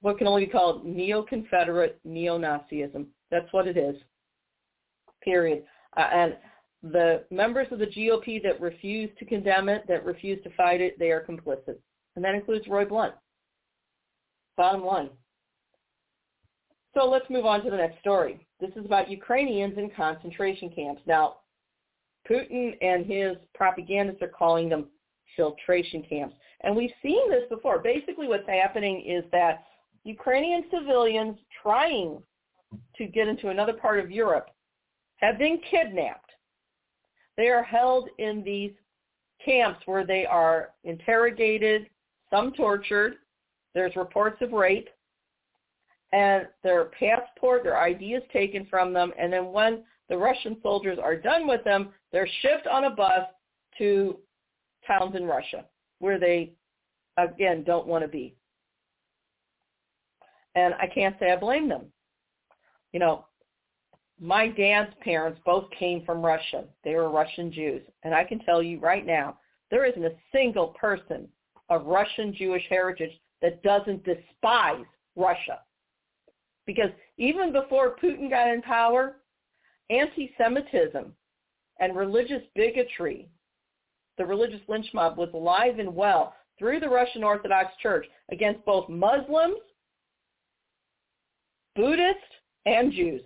[0.00, 3.06] what can only be called neo-Confederate neo-Nazism.
[3.30, 3.96] That's what it is.
[5.22, 5.64] Period.
[5.96, 6.36] Uh, and
[6.82, 10.98] the members of the GOP that refuse to condemn it, that refuse to fight it,
[10.98, 11.78] they are complicit.
[12.14, 13.14] And that includes Roy Blunt.
[14.56, 15.10] Bottom line.
[16.96, 18.40] So let's move on to the next story.
[18.58, 21.02] This is about Ukrainians in concentration camps.
[21.06, 21.36] Now,
[22.28, 24.86] Putin and his propagandists are calling them
[25.36, 26.34] filtration camps.
[26.62, 27.80] And we've seen this before.
[27.80, 29.64] Basically what's happening is that
[30.04, 32.22] Ukrainian civilians trying
[32.96, 34.48] to get into another part of Europe
[35.16, 36.30] have been kidnapped.
[37.36, 38.72] They are held in these
[39.44, 41.90] camps where they are interrogated,
[42.30, 43.16] some tortured.
[43.74, 44.88] There's reports of rape
[46.16, 50.98] and their passport, their ID is taken from them, and then when the Russian soldiers
[50.98, 53.26] are done with them, they're shipped on a bus
[53.76, 54.16] to
[54.86, 55.66] towns in Russia
[55.98, 56.52] where they,
[57.18, 58.34] again, don't want to be.
[60.54, 61.84] And I can't say I blame them.
[62.94, 63.26] You know,
[64.18, 66.64] my dad's parents both came from Russia.
[66.82, 67.82] They were Russian Jews.
[68.04, 69.38] And I can tell you right now,
[69.70, 71.28] there isn't a single person
[71.68, 73.12] of Russian Jewish heritage
[73.42, 75.60] that doesn't despise Russia.
[76.66, 79.16] Because even before Putin got in power,
[79.90, 81.12] anti-Semitism
[81.80, 83.28] and religious bigotry,
[84.18, 88.88] the religious lynch mob was alive and well through the Russian Orthodox Church against both
[88.88, 89.58] Muslims,
[91.74, 92.20] Buddhists,
[92.64, 93.22] and Jews.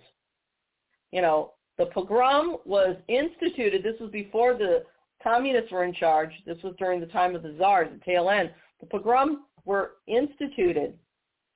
[1.11, 3.83] You know, the pogrom was instituted.
[3.83, 4.83] This was before the
[5.23, 6.31] communists were in charge.
[6.45, 8.51] This was during the time of the czars, the tail end.
[8.81, 10.97] The pogroms were instituted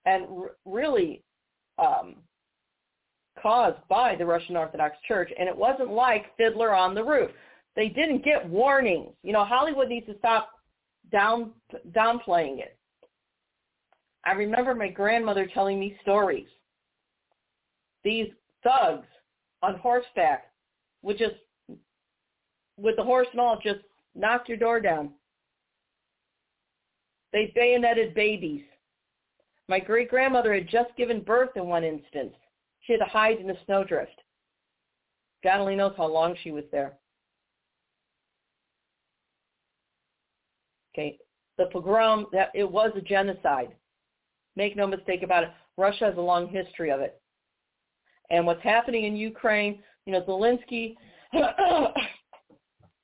[0.06, 1.24] and r- really
[1.78, 2.16] um,
[3.42, 7.32] caused by the Russian Orthodox Church, and it wasn't like Fiddler on the Roof.
[7.76, 9.12] They didn't get warnings.
[9.24, 10.50] You know, Hollywood needs to stop
[11.12, 11.52] down
[11.92, 12.78] downplaying it.
[14.26, 16.48] I remember my grandmother telling me stories.
[18.04, 18.28] These
[18.64, 19.08] thugs
[19.62, 20.46] on horseback
[21.04, 21.36] would just,
[22.78, 23.82] with the horse and all, just
[24.16, 25.12] knock your door down.
[27.34, 28.64] They bayoneted babies.
[29.68, 32.34] My great grandmother had just given birth in one instance.
[32.82, 34.22] She had to hide in a snowdrift.
[35.44, 36.94] God only knows how long she was there.
[40.94, 41.18] Okay,
[41.58, 43.76] the pogrom that it was a genocide.
[44.56, 45.50] Make no mistake about it.
[45.78, 47.22] Russia has a long history of it.
[48.30, 50.96] And what's happening in Ukraine, you know, Zelensky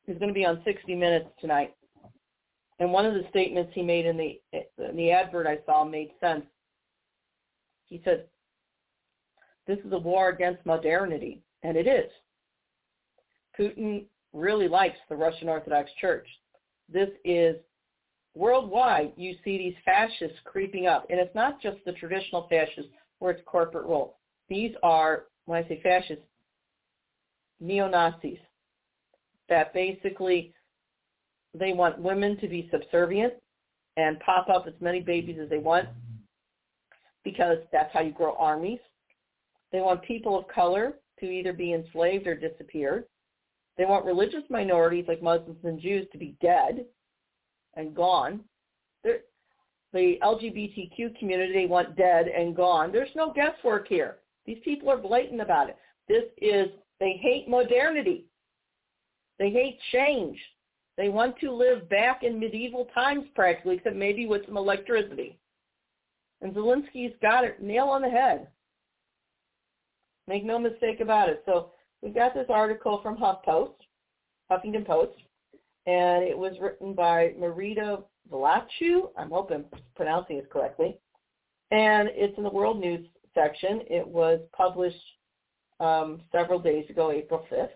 [0.08, 1.76] is going to be on 60 Minutes tonight.
[2.82, 6.14] And one of the statements he made in the in the advert I saw made
[6.20, 6.44] sense.
[7.86, 8.28] He said,
[9.68, 12.12] "This is a war against modernity," and it is.
[13.58, 16.28] Putin really likes the Russian Orthodox Church.
[16.90, 17.56] This is
[18.34, 19.14] worldwide.
[19.16, 23.44] You see these fascists creeping up, and it's not just the traditional fascists where it's
[23.46, 24.18] corporate rule.
[24.50, 26.26] These are, when I say fascists,
[27.60, 28.40] neo-Nazis
[29.50, 30.56] that basically
[31.54, 33.34] they want women to be subservient
[33.98, 35.88] and pop up as many babies as they want
[37.24, 38.80] because that's how you grow armies.
[39.72, 43.06] They want people of color to either be enslaved or disappear.
[43.78, 46.86] They want religious minorities like Muslims and Jews to be dead
[47.76, 48.42] and gone.
[49.04, 49.22] They're,
[49.94, 52.92] the LGBTQ community want dead and gone.
[52.92, 54.18] There's no guesswork here.
[54.46, 55.78] These people are blatant about it.
[56.08, 56.68] This is,
[57.00, 58.26] they hate modernity.
[59.38, 60.38] They hate change.
[61.02, 65.36] They want to live back in medieval times practically, except maybe with some electricity.
[66.42, 68.50] And Zelensky's got it nail on the head.
[70.28, 71.42] Make no mistake about it.
[71.48, 71.72] So
[72.04, 73.74] we've got this article from HuffPost,
[74.52, 75.18] Huffington Post,
[75.88, 79.10] and it was written by Marita Vlachou.
[79.18, 81.00] I'm hoping I'm pronouncing it correctly.
[81.72, 83.82] And it's in the World News section.
[83.90, 85.02] It was published
[85.80, 87.70] um, several days ago, April 5th.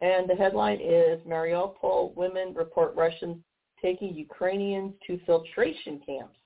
[0.00, 3.38] And the headline is Mariupol women report Russians
[3.82, 6.36] taking Ukrainians to filtration camps.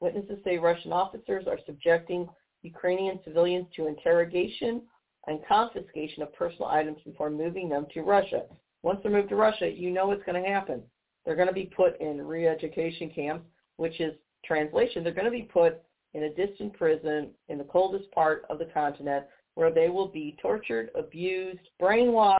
[0.00, 2.28] Witnesses say Russian officers are subjecting
[2.62, 4.82] Ukrainian civilians to interrogation
[5.26, 8.42] and confiscation of personal items before moving them to Russia.
[8.82, 10.82] Once they're moved to Russia, you know what's going to happen.
[11.24, 13.46] They're going to be put in re-education camps,
[13.76, 15.02] which is translation.
[15.02, 15.80] They're going to be put
[16.12, 19.24] in a distant prison in the coldest part of the continent
[19.54, 22.38] where they will be tortured, abused, brainwashed,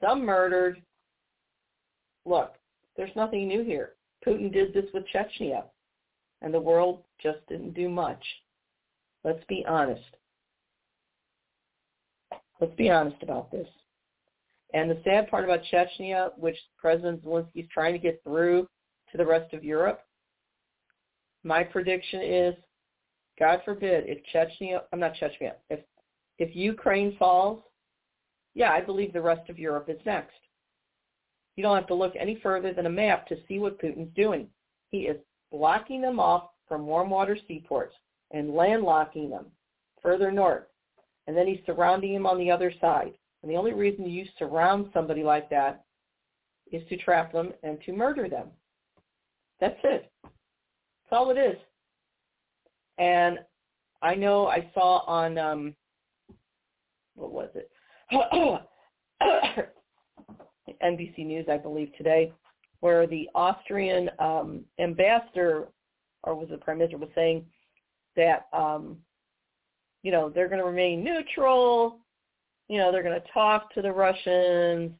[0.00, 0.82] some murdered.
[2.24, 2.54] Look,
[2.96, 3.92] there's nothing new here.
[4.26, 5.64] Putin did this with Chechnya,
[6.42, 8.22] and the world just didn't do much.
[9.24, 10.02] Let's be honest.
[12.60, 13.68] Let's be honest about this.
[14.74, 18.66] And the sad part about Chechnya, which President Zelensky is trying to get through
[19.12, 20.00] to the rest of Europe,
[21.44, 22.54] my prediction is,
[23.38, 25.80] God forbid, if Chechnya, I'm not Chechnya, if
[26.38, 27.62] if Ukraine falls,
[28.56, 30.34] yeah, I believe the rest of Europe is next.
[31.56, 34.48] You don't have to look any further than a map to see what Putin's doing.
[34.90, 35.18] He is
[35.52, 37.94] blocking them off from warm water seaports
[38.30, 39.44] and landlocking them
[40.02, 40.64] further north.
[41.26, 43.12] And then he's surrounding them on the other side.
[43.42, 45.84] And the only reason you surround somebody like that
[46.72, 48.48] is to trap them and to murder them.
[49.60, 50.10] That's it.
[50.22, 51.58] That's all it is.
[52.96, 53.38] And
[54.00, 55.74] I know I saw on um
[57.16, 57.70] what was it?
[60.82, 62.32] NBC News, I believe, today,
[62.80, 65.68] where the Austrian um, ambassador,
[66.22, 67.44] or was the prime minister, was saying
[68.16, 68.98] that um,
[70.02, 71.98] you know they're going to remain neutral.
[72.68, 74.92] You know they're going to talk to the Russians.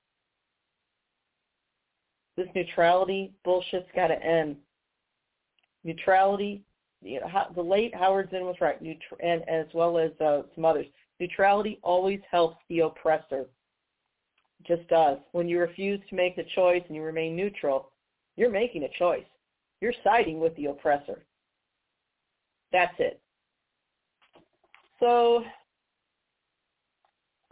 [2.37, 4.57] This neutrality bullshit's got to end.
[5.85, 6.63] Neutrality,
[7.03, 10.65] you know, the late Howard Zinn was right, neutral, and as well as uh, some
[10.65, 10.87] others.
[11.21, 13.47] Neutrality always helps the oppressor.
[14.61, 15.19] It just does.
[15.33, 17.91] When you refuse to make the choice and you remain neutral,
[18.37, 19.25] you're making a choice.
[19.81, 21.25] You're siding with the oppressor.
[22.73, 23.21] That's it.
[25.01, 25.45] So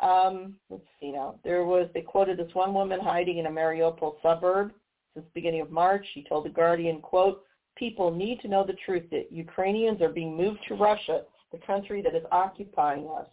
[0.00, 1.36] um, let's see now.
[1.44, 4.72] There was they quoted this one woman hiding in a Mariupol suburb
[5.14, 6.04] since the beginning of March.
[6.12, 7.44] She told the Guardian, quote,
[7.76, 12.02] people need to know the truth that Ukrainians are being moved to Russia, the country
[12.02, 13.26] that is occupying us.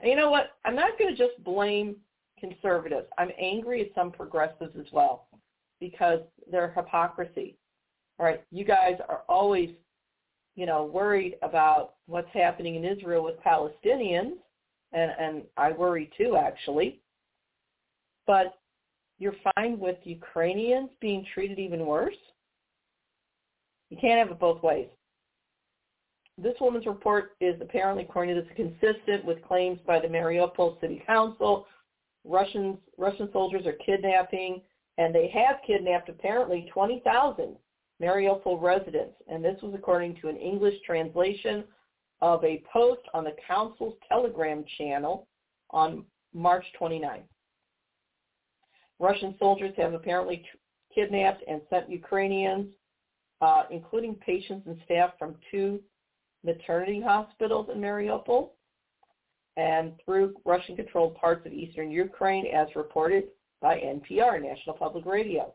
[0.00, 0.52] And you know what?
[0.64, 1.96] I'm not going to just blame
[2.38, 3.06] conservatives.
[3.18, 5.26] I'm angry at some progressives as well
[5.80, 6.20] because
[6.50, 7.56] their hypocrisy.
[8.18, 9.70] All right, you guys are always,
[10.56, 14.32] you know, worried about what's happening in Israel with Palestinians,
[14.92, 17.00] and, and I worry too, actually.
[18.26, 18.58] But
[19.18, 22.14] you're fine with Ukrainians being treated even worse?
[23.90, 24.88] You can't have it both ways.
[26.40, 31.02] This woman's report is apparently, according to this, consistent with claims by the Mariupol City
[31.04, 31.66] Council.
[32.24, 34.62] Russians, Russian soldiers are kidnapping,
[34.98, 37.56] and they have kidnapped apparently 20,000
[38.00, 39.16] Mariupol residents.
[39.26, 41.64] And this was according to an English translation
[42.20, 45.26] of a post on the council's Telegram channel
[45.70, 47.22] on March 29.
[49.00, 50.44] Russian soldiers have apparently
[50.94, 52.68] kidnapped and sent Ukrainians,
[53.40, 55.80] uh, including patients and staff from two
[56.48, 58.50] maternity hospitals in Mariupol
[59.56, 63.24] and through Russian-controlled parts of eastern Ukraine, as reported
[63.60, 65.52] by NPR, National Public Radio.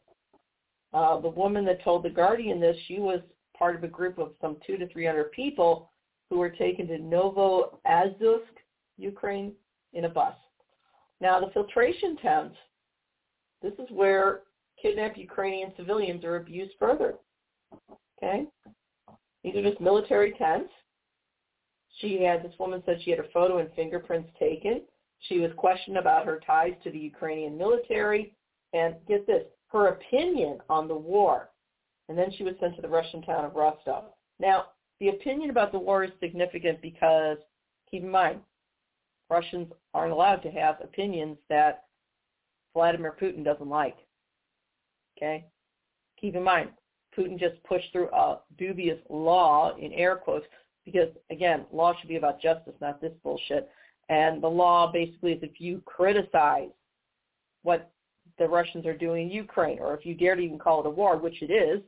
[0.94, 3.22] Uh, the woman that told The Guardian this, she was
[3.58, 5.92] part of a group of some two to 300 people
[6.30, 8.42] who were taken to Novoazovsk,
[8.98, 9.54] Ukraine,
[9.94, 10.36] in a bus.
[11.22, 12.56] Now, the filtration tents,
[13.62, 14.42] this is where
[14.82, 17.16] kidnapped Ukrainian civilians are abused further.
[18.18, 18.46] Okay?
[19.44, 20.72] These are just military tents.
[22.00, 24.82] She had, this woman said she had her photo and fingerprints taken.
[25.20, 28.34] She was questioned about her ties to the Ukrainian military.
[28.74, 31.50] And get this, her opinion on the war.
[32.10, 34.06] And then she was sent to the Russian town of Rostov.
[34.40, 34.66] Now,
[35.00, 37.38] the opinion about the war is significant because,
[37.90, 38.40] keep in mind,
[39.30, 41.86] Russians aren't allowed to have opinions that
[42.74, 43.98] Vladimir Putin doesn't like.
[45.18, 45.46] Okay?
[46.20, 46.70] Keep in mind,
[47.18, 50.46] Putin just pushed through a dubious law, in air quotes,
[50.86, 53.70] because, again, law should be about justice, not this bullshit.
[54.10, 56.70] And the law basically is if you criticize
[57.64, 57.92] what
[58.38, 60.90] the Russians are doing in Ukraine, or if you dare to even call it a
[60.90, 61.82] war, which it is,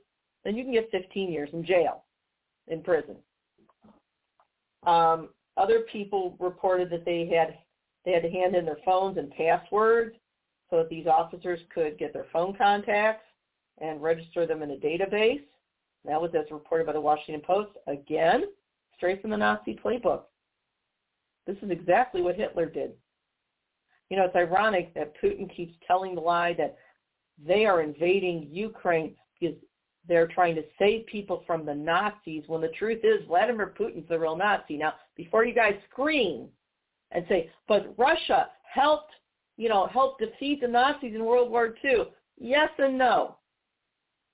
[0.43, 2.03] then you can get 15 years in jail,
[2.67, 3.15] in prison.
[4.85, 7.57] Um, other people reported that they had
[8.05, 10.15] they had to hand in their phones and passwords
[10.69, 13.25] so that these officers could get their phone contacts
[13.79, 15.41] and register them in a database.
[16.05, 17.71] That was as reported by the Washington Post.
[17.87, 18.43] Again,
[18.97, 20.23] straight from the Nazi playbook.
[21.47, 22.91] This is exactly what Hitler did.
[24.09, 26.77] You know, it's ironic that Putin keeps telling the lie that
[27.45, 29.55] they are invading Ukraine because
[30.07, 34.19] they're trying to save people from the Nazis when the truth is Vladimir Putin's the
[34.19, 34.77] real Nazi.
[34.77, 36.47] Now, before you guys scream
[37.11, 39.11] and say, but Russia helped,
[39.57, 42.05] you know, helped defeat the Nazis in World War II.
[42.37, 43.37] Yes and no.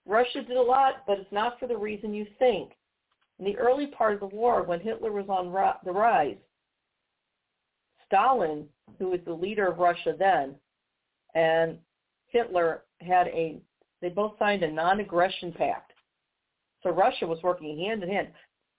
[0.05, 2.71] Russia did a lot, but it's not for the reason you think.
[3.41, 5.51] In the early part of the war, when Hitler was on
[5.83, 6.37] the rise,
[8.05, 8.67] Stalin,
[8.99, 10.53] who was the leader of Russia then,
[11.33, 11.79] and
[12.27, 13.59] Hitler had a,
[13.99, 15.91] they both signed a non-aggression pact.
[16.83, 18.27] So Russia was working hand in hand.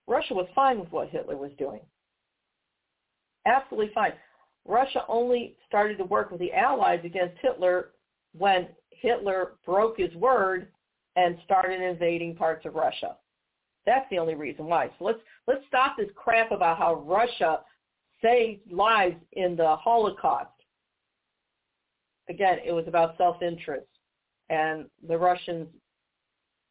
[0.07, 1.81] Russia was fine with what Hitler was doing.
[3.47, 4.13] Absolutely fine.
[4.65, 7.91] Russia only started to work with the Allies against Hitler
[8.39, 10.69] when Hitler broke his word
[11.17, 13.17] and started invading parts of Russia.
[13.87, 14.91] That's the only reason why.
[14.99, 17.61] So let's let's stop this crap about how Russia
[18.22, 20.51] saved lives in the Holocaust.
[22.28, 23.87] Again, it was about self-interest.
[24.49, 25.66] And the Russians,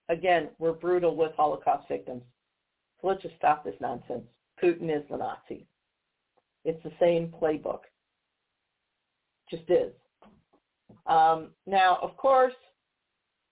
[0.07, 2.24] again, were brutal with Holocaust victims.
[3.01, 4.24] So let's just stop this nonsense.
[4.64, 5.66] Putin is the Nazi.
[6.64, 7.82] It's the same playbook.
[9.49, 9.91] Just is.
[11.07, 12.53] Um, now, of course,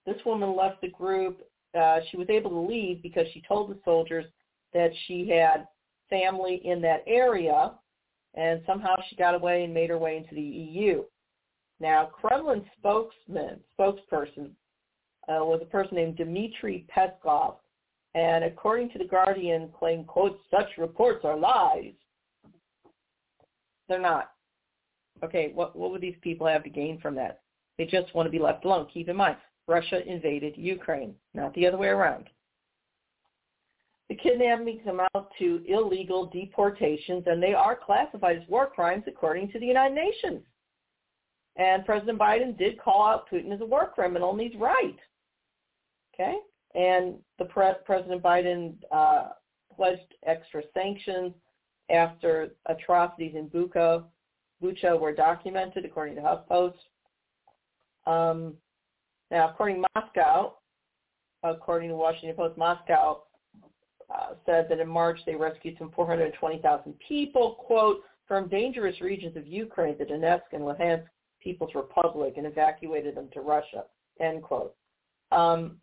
[0.05, 1.41] this woman left the group.
[1.77, 4.25] Uh, she was able to leave because she told the soldiers
[4.73, 5.67] that she had
[6.09, 7.73] family in that area
[8.35, 11.03] and somehow she got away and made her way into the EU.
[11.79, 14.51] Now, Kremlin spokesman, spokesperson
[15.27, 17.55] uh, was a person named Dmitry Peskov,
[18.15, 21.93] and according to The Guardian, claimed, quote, such reports are lies.
[23.87, 24.31] They're not.
[25.23, 27.41] Okay, what, what would these people have to gain from that?
[27.77, 28.87] They just want to be left alone.
[28.93, 29.37] Keep in mind,
[29.69, 32.29] Russia invaded Ukraine, not the other way around.
[34.09, 39.59] The kidnappings amount to illegal deportations, and they are classified as war crimes according to
[39.59, 40.43] the United Nations.
[41.57, 44.97] And President Biden did call out Putin as a war criminal, and he's right.
[46.13, 46.35] Okay?
[46.73, 49.29] And the pre- President Biden uh,
[49.75, 51.33] pledged extra sanctions
[51.91, 54.03] after atrocities in Bucha,
[54.61, 56.73] Bucha were documented, according to HuffPost.
[58.05, 58.55] Um,
[59.31, 60.55] now, according to Moscow,
[61.43, 63.23] according to Washington Post, Moscow
[64.13, 69.47] uh, said that in March they rescued some 420,000 people, quote, from dangerous regions of
[69.47, 71.05] Ukraine, the Donetsk and Luhansk
[71.41, 73.85] People's Republic, and evacuated them to Russia,
[74.19, 74.75] end quote.
[75.31, 75.77] Um,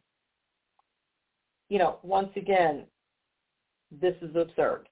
[1.68, 2.84] you know, once again,
[3.90, 4.88] This is absurd.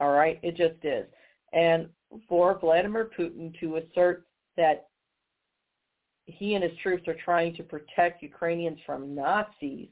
[0.00, 1.06] All right, it just is.
[1.52, 1.88] And
[2.28, 4.88] for Vladimir Putin to assert that
[6.26, 9.88] he and his troops are trying to protect Ukrainians from Nazis,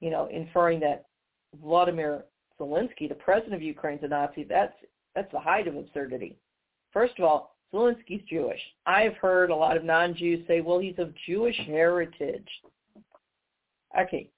[0.00, 1.06] you know, inferring that
[1.62, 2.24] Vladimir
[2.60, 4.74] Zelensky, the president of Ukraine, is a Nazi, that's
[5.14, 6.36] that's the height of absurdity.
[6.92, 8.60] First of all, Zelensky's Jewish.
[8.86, 12.48] I've heard a lot of non-Jews say, well, he's of Jewish heritage.
[13.98, 14.30] Okay,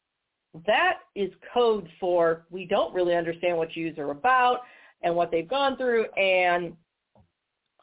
[0.66, 4.61] that is code for we don't really understand what Jews are about
[5.03, 6.74] and what they've gone through, and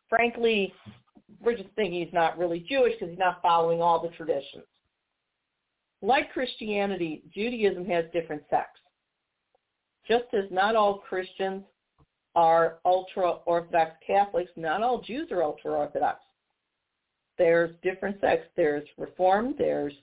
[0.10, 0.74] frankly,
[1.42, 4.64] we're just thinking he's not really Jewish because he's not following all the traditions.
[6.02, 8.80] Like Christianity, Judaism has different sects.
[10.08, 11.64] Just as not all Christians
[12.36, 16.20] are ultra-Orthodox Catholics, not all Jews are ultra-Orthodox.
[17.38, 18.48] There's different sects.
[18.56, 19.94] There's Reformed, there's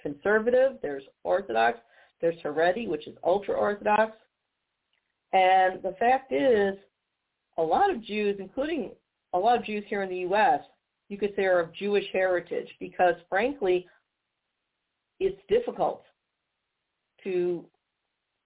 [0.00, 1.78] Conservative, there's Orthodox,
[2.20, 4.16] there's Haredi, which is ultra-Orthodox.
[5.32, 6.74] And the fact is,
[7.58, 8.90] a lot of Jews, including
[9.32, 10.60] a lot of Jews here in the U.S.,
[11.12, 13.86] you could say are of Jewish heritage because, frankly,
[15.20, 16.04] it's difficult
[17.22, 17.66] to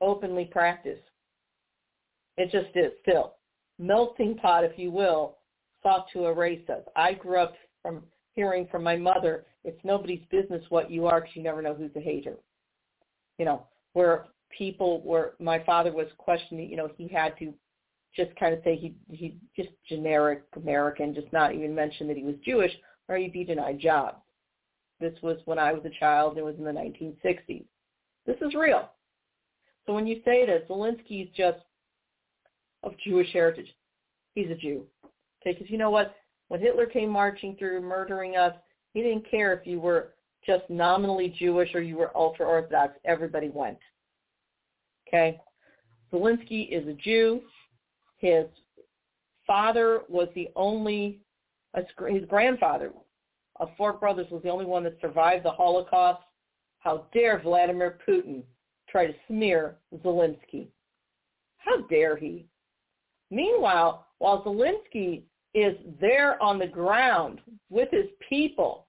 [0.01, 0.99] openly practice.
[2.37, 3.35] It just is still.
[3.79, 5.37] Melting pot, if you will,
[5.81, 6.83] sought to erase us.
[6.97, 8.03] I grew up from
[8.35, 11.95] hearing from my mother, it's nobody's business what you are because you never know who's
[11.95, 12.35] a hater.
[13.39, 14.27] You know, where
[14.59, 17.55] people were, my father was questioning, you know, he had to
[18.17, 22.25] just kind of say he he just generic American, just not even mention that he
[22.25, 22.73] was Jewish,
[23.09, 24.19] or he'd be denied jobs.
[25.01, 26.39] This was when I was a child.
[26.39, 27.64] It was in the 1960s.
[28.27, 28.91] This is real.
[29.87, 31.59] So when you say that Zelensky's just
[32.83, 33.73] of Jewish heritage,
[34.35, 34.85] he's a Jew.
[35.43, 36.17] Okay, because you know what?
[36.49, 38.55] When Hitler came marching through, murdering us,
[38.95, 40.14] he didn't care if you were
[40.45, 42.95] just nominally Jewish or you were ultra-Orthodox.
[43.05, 43.79] Everybody went.
[45.07, 45.39] Okay?
[46.12, 47.43] Zelensky is a Jew.
[48.19, 48.47] His
[49.47, 51.21] father was the only,
[51.75, 52.93] his grandfather
[53.59, 56.23] of four brothers was the only one that survived the Holocaust.
[56.81, 58.43] How dare Vladimir Putin
[58.89, 60.69] try to smear Zelensky?
[61.59, 62.47] How dare he?
[63.31, 65.23] Meanwhile, while Zelensky
[65.55, 67.41] is there on the ground
[67.71, 68.87] with his people,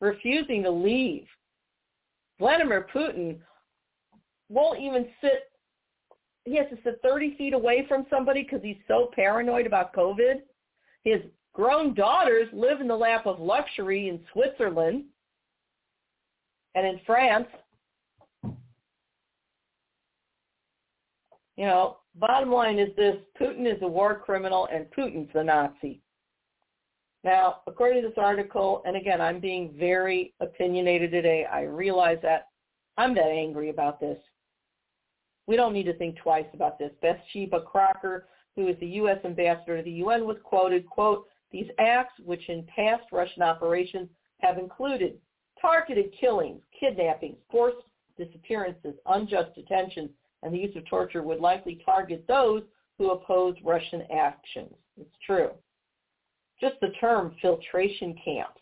[0.00, 1.26] refusing to leave,
[2.38, 3.38] Vladimir Putin
[4.48, 5.50] won't even sit
[6.46, 10.42] he has to sit 30 feet away from somebody because he's so paranoid about COVID.
[11.02, 11.20] His
[11.52, 15.04] grown daughters live in the lap of luxury in Switzerland
[16.76, 17.48] and in France.
[21.56, 26.00] You know, bottom line is this, Putin is a war criminal and Putin's a Nazi.
[27.24, 31.44] Now, according to this article, and again, I'm being very opinionated today.
[31.44, 32.48] I realize that
[32.98, 34.18] I'm that angry about this.
[35.46, 36.90] We don't need to think twice about this.
[37.02, 38.26] Bathsheba Crocker,
[38.56, 39.18] who is the U.S.
[39.24, 44.08] ambassador to the UN, was quoted, quote, these acts, which in past Russian operations
[44.40, 45.18] have included
[45.60, 47.78] targeted killings, kidnappings, forced
[48.18, 50.10] disappearances, unjust detentions,
[50.42, 52.62] and the use of torture would likely target those
[52.98, 54.74] who oppose Russian actions.
[55.00, 55.50] It's true.
[56.60, 58.60] Just the term filtration camps.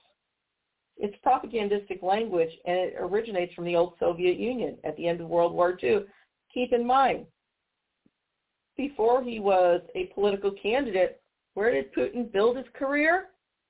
[0.96, 5.28] It's propagandistic language, and it originates from the old Soviet Union at the end of
[5.28, 6.04] World War II
[6.54, 7.26] keep in mind,
[8.76, 11.20] before he was a political candidate,
[11.54, 13.26] where did Putin build his career?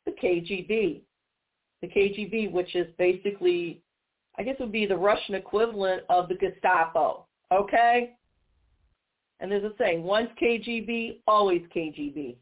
[0.07, 1.01] The KGB.
[1.82, 3.82] The KGB, which is basically,
[4.39, 7.26] I guess it would be the Russian equivalent of the Gestapo.
[7.53, 8.12] Okay?
[9.41, 12.37] And there's a saying, once KGB, always KGB.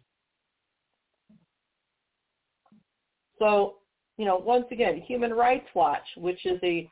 [3.38, 3.76] So,
[4.18, 6.88] you know, once again, Human Rights Watch, which is a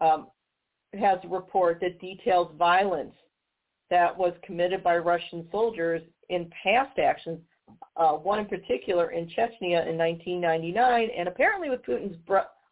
[0.00, 0.26] um,
[0.98, 3.14] has a report that details violence
[3.90, 7.38] that was committed by Russian soldiers in past actions,
[7.96, 12.16] uh, one in particular in Chechnya in 1999, and apparently with Putin's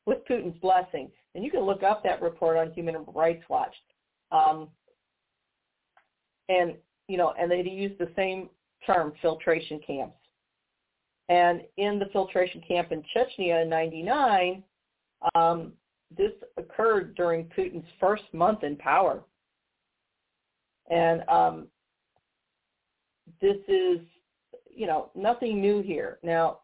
[0.06, 1.10] with Putin's blessing.
[1.34, 3.74] And you can look up that report on Human Rights Watch.
[4.32, 4.68] Um,
[6.48, 6.74] and
[7.08, 8.48] you know, and they use the same
[8.86, 10.16] term, filtration camps.
[11.28, 14.62] And in the filtration camp in Chechnya in '99,
[15.34, 15.72] um,
[16.16, 19.22] this occurred during Putin's first month in power.
[20.90, 21.66] And um,
[23.40, 24.00] this is,
[24.74, 26.18] you know, nothing new here.
[26.22, 26.60] Now,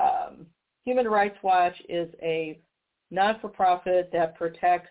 [0.00, 0.46] um,
[0.84, 2.60] Human Rights Watch is a
[3.10, 4.88] non-for-profit that protects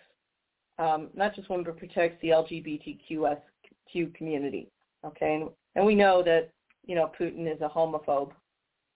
[0.80, 4.72] um, not just women, but protects the LGBTQ community.
[5.06, 6.50] Okay, and, and we know that
[6.86, 8.32] you know Putin is a homophobe.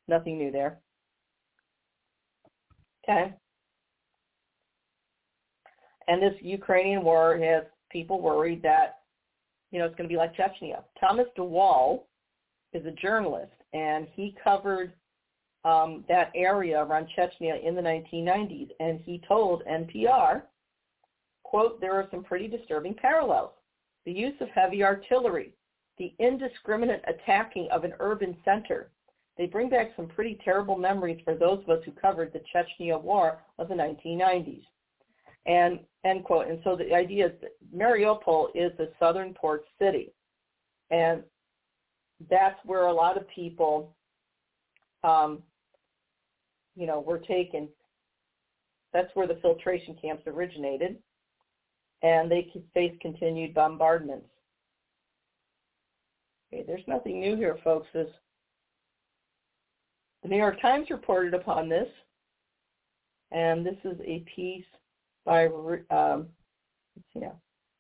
[0.07, 0.79] Nothing new there.
[3.07, 3.33] Okay.
[6.07, 8.99] And this Ukrainian war has people worried that,
[9.71, 10.83] you know, it's going to be like Chechnya.
[10.99, 12.07] Thomas de Waal
[12.73, 14.93] is a journalist, and he covered
[15.63, 20.43] um, that area around Chechnya in the 1990s, and he told NPR,
[21.43, 23.51] quote, there are some pretty disturbing parallels.
[24.05, 25.53] The use of heavy artillery,
[25.97, 28.91] the indiscriminate attacking of an urban center.
[29.37, 33.01] They bring back some pretty terrible memories for those of us who covered the Chechnya
[33.01, 34.63] War of the 1990s.
[35.45, 36.47] And end quote.
[36.47, 40.13] And so the idea is that Mariupol is a southern port city.
[40.89, 41.23] And
[42.29, 43.95] that's where a lot of people,
[45.03, 45.43] um,
[46.75, 47.69] you know, were taken.
[48.93, 50.97] That's where the filtration camps originated.
[52.01, 54.27] And they faced continued bombardments.
[56.53, 57.87] Okay, there's nothing new here, folks.
[57.93, 58.07] This,
[60.23, 61.87] the New York Times reported upon this,
[63.31, 64.65] and this is a piece
[65.25, 65.47] by
[65.89, 66.27] um,
[67.13, 67.31] yeah,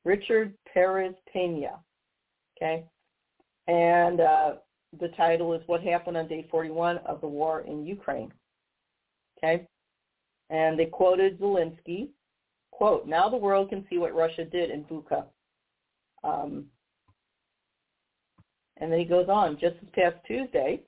[0.03, 1.79] Richard Perez Pena.
[2.57, 2.85] Okay,
[3.67, 4.53] and uh,
[4.99, 8.31] the title is "What Happened on Day 41 of the War in Ukraine."
[9.37, 9.67] Okay,
[10.49, 12.09] and they quoted Zelensky.
[12.71, 15.25] Quote: Now the world can see what Russia did in Bucha.
[16.23, 16.65] Um,
[18.77, 19.57] and then he goes on.
[19.59, 20.81] Just this past Tuesday,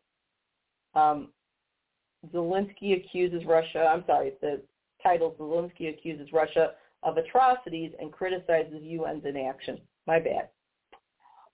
[0.95, 1.29] um,
[2.33, 3.89] Zelensky accuses Russia.
[3.89, 4.61] I'm sorry, the
[5.07, 6.71] title Zelensky accuses Russia
[7.03, 9.79] of atrocities and criticizes UN's inaction.
[10.05, 10.49] My bad.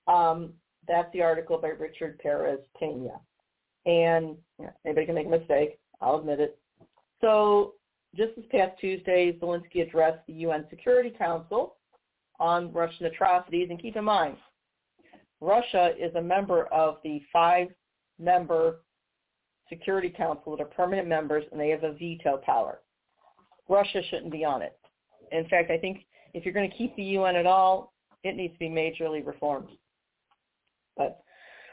[0.08, 0.54] Um,
[0.88, 3.20] that's the article by Richard Perez Pena.
[3.86, 4.36] And
[4.86, 5.80] anybody can make a mistake.
[6.02, 6.58] I'll admit it.
[7.22, 7.74] So
[8.16, 11.76] just this past Tuesday, Zelensky addressed the UN Security Council
[12.40, 13.68] on Russian atrocities.
[13.70, 14.38] And keep in mind,
[15.42, 18.82] Russia is a member of the five-member
[19.70, 22.80] Security Council that are permanent members, and they have a veto power.
[23.70, 24.78] Russia shouldn't be on it.
[25.32, 27.94] In fact, I think if you're going to keep the UN at all,
[28.24, 29.70] it needs to be majorly reformed.
[30.96, 31.24] But,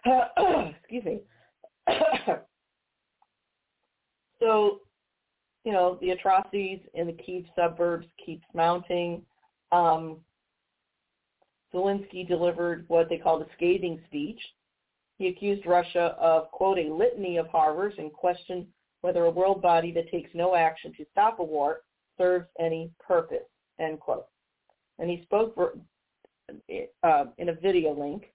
[0.07, 0.28] uh,
[0.80, 1.20] excuse me.
[4.41, 4.80] so,
[5.64, 9.22] you know, the atrocities in the Kiev suburbs keeps mounting.
[9.72, 10.18] Um,
[11.72, 14.41] Zelensky delivered what they called a scathing speech.
[15.18, 18.66] He accused Russia of, quote, a litany of horrors and questioned
[19.01, 21.82] whether a world body that takes no action to stop a war
[22.18, 23.46] serves any purpose,
[23.78, 24.26] end quote.
[24.98, 25.78] And he spoke for,
[27.03, 28.32] uh, in a video link.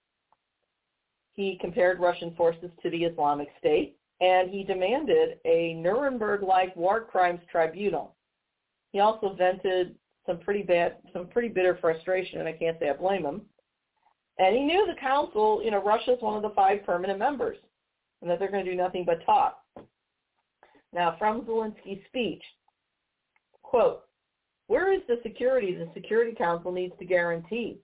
[1.34, 7.42] He compared Russian forces to the Islamic State, and he demanded a Nuremberg-like war crimes
[7.52, 8.16] tribunal.
[8.92, 9.96] He also vented
[10.26, 13.42] some pretty bad, some pretty bitter frustration, and I can't say I blame him.
[14.40, 17.58] And he knew the council, you know, Russia's one of the five permanent members,
[18.22, 19.60] and that they're going to do nothing but talk.
[20.96, 22.42] Now, from Zelensky's speech,
[23.64, 24.04] quote,
[24.68, 27.80] where is the security the Security Council needs to guarantee?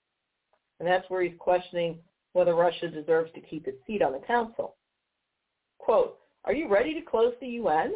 [0.80, 1.99] And that's where he's questioning
[2.32, 4.78] whether Russia deserves to keep its seat on the council.
[5.78, 7.93] Quote, are you ready to close the UN?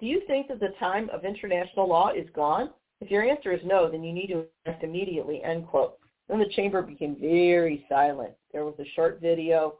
[0.00, 2.70] Do you think that the time of international law is gone?
[3.00, 5.96] If your answer is no, then you need to act immediately, end quote.
[6.28, 8.32] Then the chamber became very silent.
[8.52, 9.78] There was a short video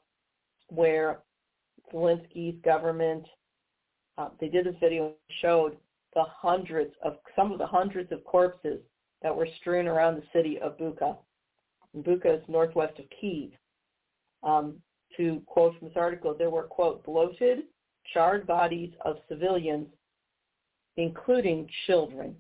[0.68, 1.18] where
[1.92, 3.26] Zelensky's government,
[4.18, 5.76] uh, they did this video and showed
[6.14, 8.80] the hundreds of, some of the hundreds of corpses
[9.22, 11.16] that were strewn around the city of Bucha.
[11.94, 13.50] And Bucha is northwest of Kiev.
[14.42, 14.76] Um,
[15.16, 17.64] to quote from this article, there were, quote, bloated,
[18.12, 19.88] charred bodies of civilians,
[20.96, 22.34] including children,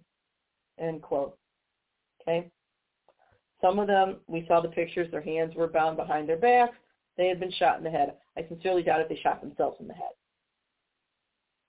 [0.78, 1.36] end quote.
[2.22, 2.50] Okay?
[3.60, 6.76] Some of them, we saw the pictures, their hands were bound behind their backs.
[7.16, 8.14] They had been shot in the head.
[8.36, 10.12] I sincerely doubt if they shot themselves in the head.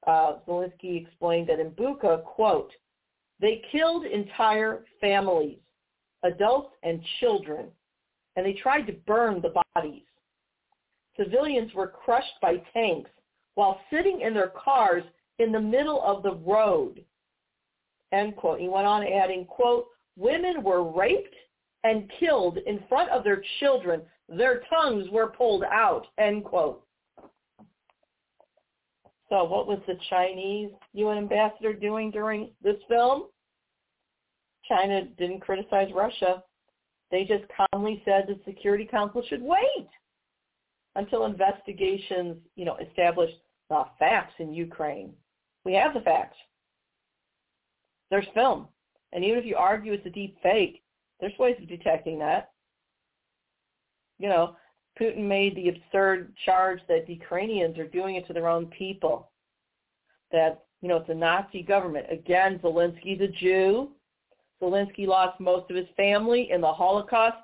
[0.06, 2.72] Uh, Zelensky explained that in Bucha, quote,
[3.40, 5.58] they killed entire families,
[6.24, 7.68] adults and children,
[8.36, 10.04] and they tried to burn the bodies.
[11.18, 13.10] Civilians were crushed by tanks
[13.56, 15.04] while sitting in their cars
[15.40, 17.04] in the middle of the road
[18.12, 18.60] end quote.
[18.60, 21.36] He went on adding, quote, women were raped
[21.84, 24.02] and killed in front of their children.
[24.30, 26.84] Their tongues were pulled out, end quote.
[29.30, 33.24] So what was the Chinese UN ambassador doing during this film?
[34.68, 36.44] China didn't criticize Russia.
[37.12, 39.88] They just calmly said the Security Council should wait
[40.96, 43.32] until investigations, you know, establish
[43.70, 45.14] the facts in Ukraine.
[45.64, 46.38] We have the facts.
[48.10, 48.68] There's film.
[49.14, 50.82] And even if you argue it's a deep fake,
[51.20, 52.52] there's ways of detecting that.
[54.20, 54.56] You know,
[55.00, 59.32] Putin made the absurd charge that the Ukrainians are doing it to their own people.
[60.32, 62.08] That, you know, it's a Nazi government.
[62.12, 63.92] Again, Zelensky's a Jew.
[64.62, 67.38] Zelensky lost most of his family in the Holocaust.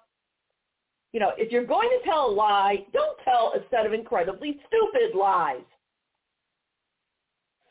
[1.11, 4.59] You know, if you're going to tell a lie, don't tell a set of incredibly
[4.67, 5.61] stupid lies.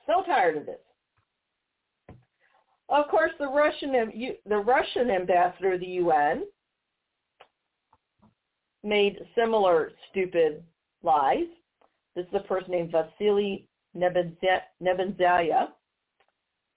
[0.06, 0.78] So tired of this.
[2.88, 3.92] Of course, the Russian
[4.46, 6.44] the Russian ambassador to the UN
[8.84, 10.62] made similar stupid
[11.02, 11.46] lies.
[12.14, 15.68] This is a person named Vasily Nebenzia,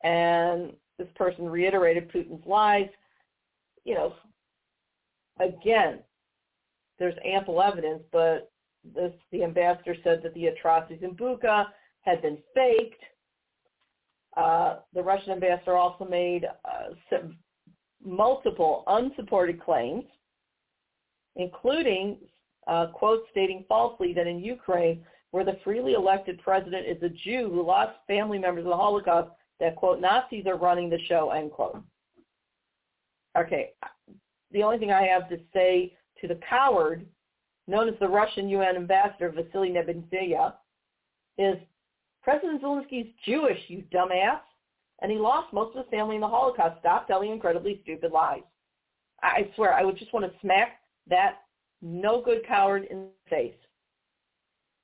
[0.03, 2.89] and this person reiterated Putin's lies.
[3.83, 4.13] You know,
[5.39, 5.99] again,
[6.99, 8.51] there's ample evidence, but
[8.95, 11.65] this, the ambassador said that the atrocities in Bucha
[12.01, 13.03] had been faked.
[14.37, 17.17] Uh, the Russian ambassador also made uh,
[18.03, 20.03] multiple unsupported claims,
[21.35, 22.17] including
[22.67, 27.49] uh, quotes stating falsely that in Ukraine, where the freely elected president is a Jew
[27.51, 29.29] who lost family members in the Holocaust,
[29.59, 31.81] that, quote, Nazis are running the show, end quote.
[33.37, 33.71] Okay,
[34.51, 37.05] the only thing I have to say to the coward
[37.67, 40.53] known as the Russian UN ambassador, Vasily Nebenzia,
[41.37, 41.57] is
[42.23, 44.39] President Zelensky's Jewish, you dumbass,
[45.01, 46.79] and he lost most of his family in the Holocaust.
[46.79, 48.43] Stop telling incredibly stupid lies.
[49.21, 50.79] I swear, I would just want to smack
[51.09, 51.39] that
[51.81, 53.55] no good coward in the face.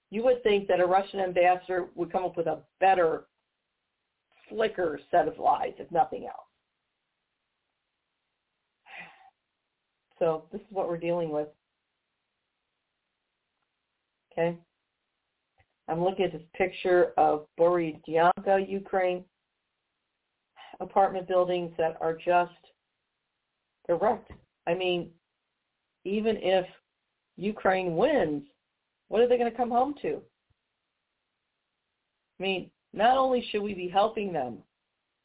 [0.10, 3.26] You would think that a Russian ambassador would come up with a better,
[4.50, 6.36] slicker set of lies, if nothing else.
[10.20, 11.48] So this is what we're dealing with.
[14.32, 14.56] Okay.
[15.88, 19.26] I'm looking at this picture of Borodyanka, Ukraine,
[20.80, 22.52] apartment buildings that are just,
[23.88, 24.32] they're wrecked.
[24.68, 25.10] I mean,
[26.04, 26.66] even if
[27.38, 28.44] Ukraine wins,
[29.08, 30.22] what are they going to come home to?
[32.40, 34.58] I mean, not only should we be helping them,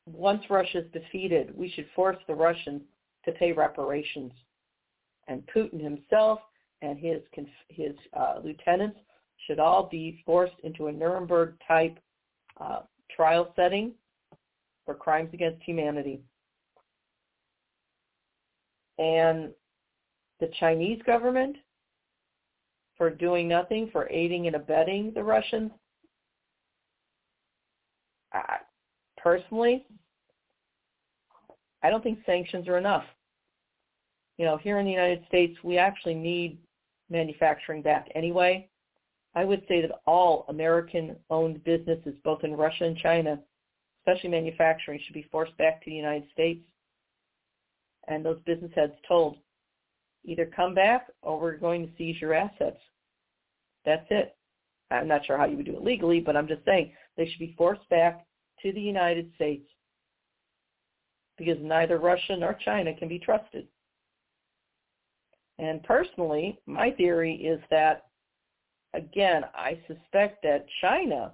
[0.07, 2.83] once Russia is defeated, we should force the Russians
[3.25, 4.33] to pay reparations.
[5.29, 6.39] And Putin himself
[6.83, 7.23] and his
[7.69, 8.99] his uh, lieutenants
[9.47, 11.99] should all be forced into a Nuremberg-type
[12.61, 12.81] uh,
[13.15, 13.93] trial setting
[14.85, 16.21] for crimes against humanity.
[18.99, 19.51] And
[20.41, 21.57] the Chinese government
[22.97, 25.71] for doing nothing, for aiding and abetting the Russians.
[28.33, 28.59] I,
[29.17, 29.87] personally,
[31.83, 33.05] I don't think sanctions are enough.
[34.39, 36.59] You know, here in the United States, we actually need
[37.09, 38.69] manufacturing back anyway.
[39.35, 43.39] I would say that all American-owned businesses, both in Russia and China,
[44.01, 46.61] especially manufacturing, should be forced back to the United States.
[48.09, 49.37] And those business heads told,
[50.27, 52.81] either come back or we're going to seize your assets.
[53.85, 54.37] That's it.
[54.91, 57.39] I'm not sure how you would do it legally, but I'm just saying they should
[57.39, 58.27] be forced back
[58.63, 59.69] to the United States
[61.39, 63.67] because neither Russia nor China can be trusted.
[65.59, 68.07] And personally, my theory is that,
[68.95, 71.33] again, I suspect that China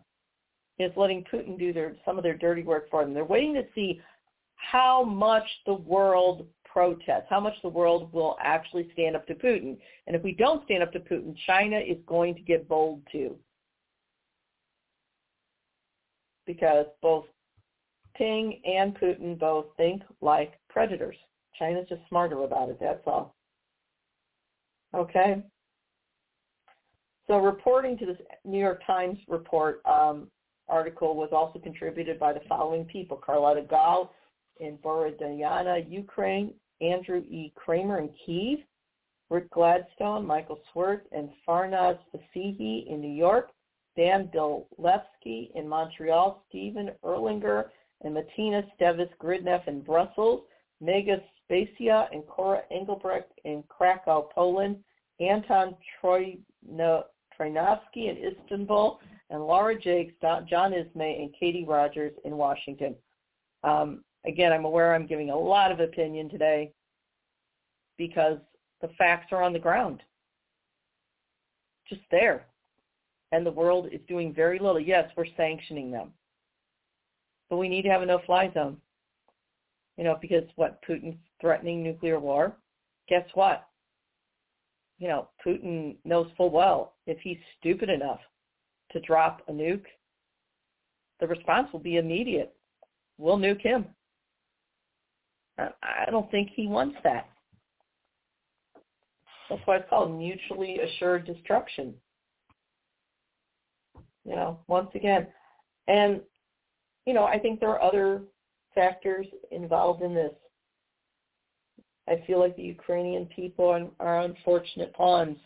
[0.79, 3.15] is letting Putin do their, some of their dirty work for them.
[3.15, 4.01] They're waiting to see
[4.57, 9.77] how much the world protest, how much the world will actually stand up to Putin.
[10.07, 13.37] And if we don't stand up to Putin, China is going to get bold too.
[16.47, 17.27] Because both
[18.17, 21.17] Ping and Putin both think like predators.
[21.59, 23.35] China's just smarter about it, that's all.
[24.95, 25.43] Okay?
[27.27, 30.29] So reporting to this New York Times report um,
[30.69, 33.17] article was also contributed by the following people.
[33.17, 34.13] Carlotta Gall
[34.61, 36.53] in Borodyanka, Ukraine,
[36.83, 37.53] Andrew E.
[37.55, 38.59] Kramer in Kiev,
[39.31, 43.51] Rick Gladstone, Michael Schwirtz, and Farnaz Fassihi in New York,
[43.97, 47.71] Dan Bilefsky in Montreal, Steven Erlanger
[48.03, 50.43] and Martina Stevis Gridneff in Brussels,
[50.81, 54.77] Megan Specia and Cora Engelbrecht in Krakow, Poland,
[55.21, 56.41] Anton Troianovski
[57.97, 62.95] in Istanbul, and Laura Jakes, John Ismay, and Katie Rogers in Washington.
[63.63, 66.73] Um, again, I'm aware I'm giving a lot of opinion today
[67.99, 68.39] because
[68.81, 70.03] the facts are on the ground.
[71.89, 72.47] Just there.
[73.33, 74.81] And the world is doing very little.
[74.81, 76.13] Yes, we're sanctioning them.
[77.49, 78.77] But we need to have a no-fly zone.
[79.97, 82.57] You know, because what, Putin's threatening nuclear war?
[83.09, 83.69] Guess what?
[84.99, 88.21] You know, Putin knows full well if he's stupid enough
[88.93, 89.85] to drop a nuke,
[91.21, 92.55] the response will be immediate.
[93.19, 93.87] We'll nuke him.
[95.59, 97.29] I don't think he wants that.
[99.49, 101.95] That's why it's called mutually assured destruction.
[104.25, 105.27] You know, once again.
[105.89, 106.21] And,
[107.07, 108.23] you know, I think there are other
[108.75, 110.33] factors involved in this.
[112.09, 115.37] I feel like the Ukrainian people are, unfortunate pawns.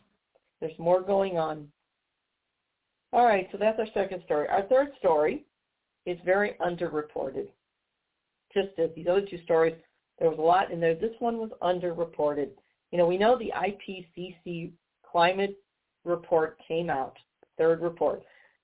[0.60, 1.68] There's more going on.
[3.12, 4.48] All right, so that's our second story.
[4.48, 5.44] Our third story
[6.06, 7.48] is very underreported.
[8.54, 9.74] Just as these other two stories,
[10.18, 10.94] there was a lot in there.
[10.94, 12.50] This one was underreported.
[12.90, 14.72] You know, we know the IPCC
[15.10, 15.58] climate
[16.04, 17.16] report came out,
[17.58, 18.22] third report,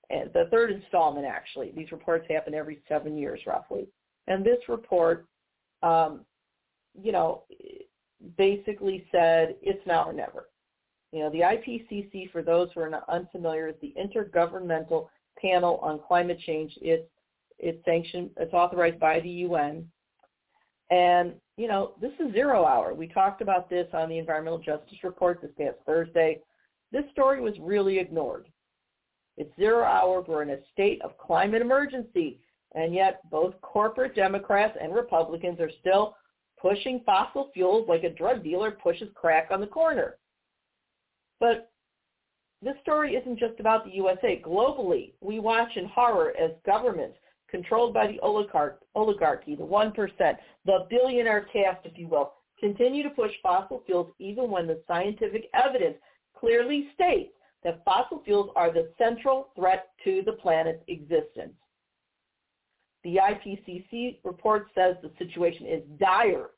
[0.09, 1.71] the third installment actually.
[1.75, 3.87] These reports happen every seven years roughly.
[4.27, 5.25] And this report,
[5.81, 6.21] um,
[6.99, 7.43] you know,
[8.37, 10.49] basically said it's now or never.
[11.11, 15.07] You know, the IPCC, for those who are not unfamiliar, is the Intergovernmental
[15.39, 16.73] Panel on Climate Change.
[16.81, 17.07] It's
[17.59, 19.87] it's sanctioned, it's authorized by the UN.
[20.89, 22.93] And, you know, this is zero hour.
[22.93, 26.41] We talked about this on the Environmental Justice Report this past Thursday.
[26.91, 28.47] This story was really ignored.
[29.37, 30.23] It's zero hour.
[30.27, 32.39] We're in a state of climate emergency.
[32.75, 36.15] And yet both corporate Democrats and Republicans are still
[36.59, 40.17] pushing fossil fuels like a drug dealer pushes crack on the corner.
[41.39, 41.71] But
[42.61, 44.41] this story isn't just about the USA.
[44.43, 47.17] Globally, we watch in horror as governments
[47.53, 53.31] controlled by the oligarchy, the 1%, the billionaire caste, if you will, continue to push
[53.41, 55.97] fossil fuels even when the scientific evidence
[56.37, 57.31] clearly states
[57.63, 61.53] that fossil fuels are the central threat to the planet's existence.
[63.03, 66.49] The IPCC report says the situation is dire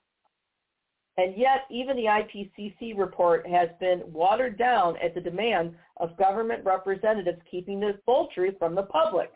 [1.18, 6.66] and yet, even the IPCC report has been watered down at the demand of government
[6.66, 7.98] representatives keeping the
[8.34, 9.32] truth from the public.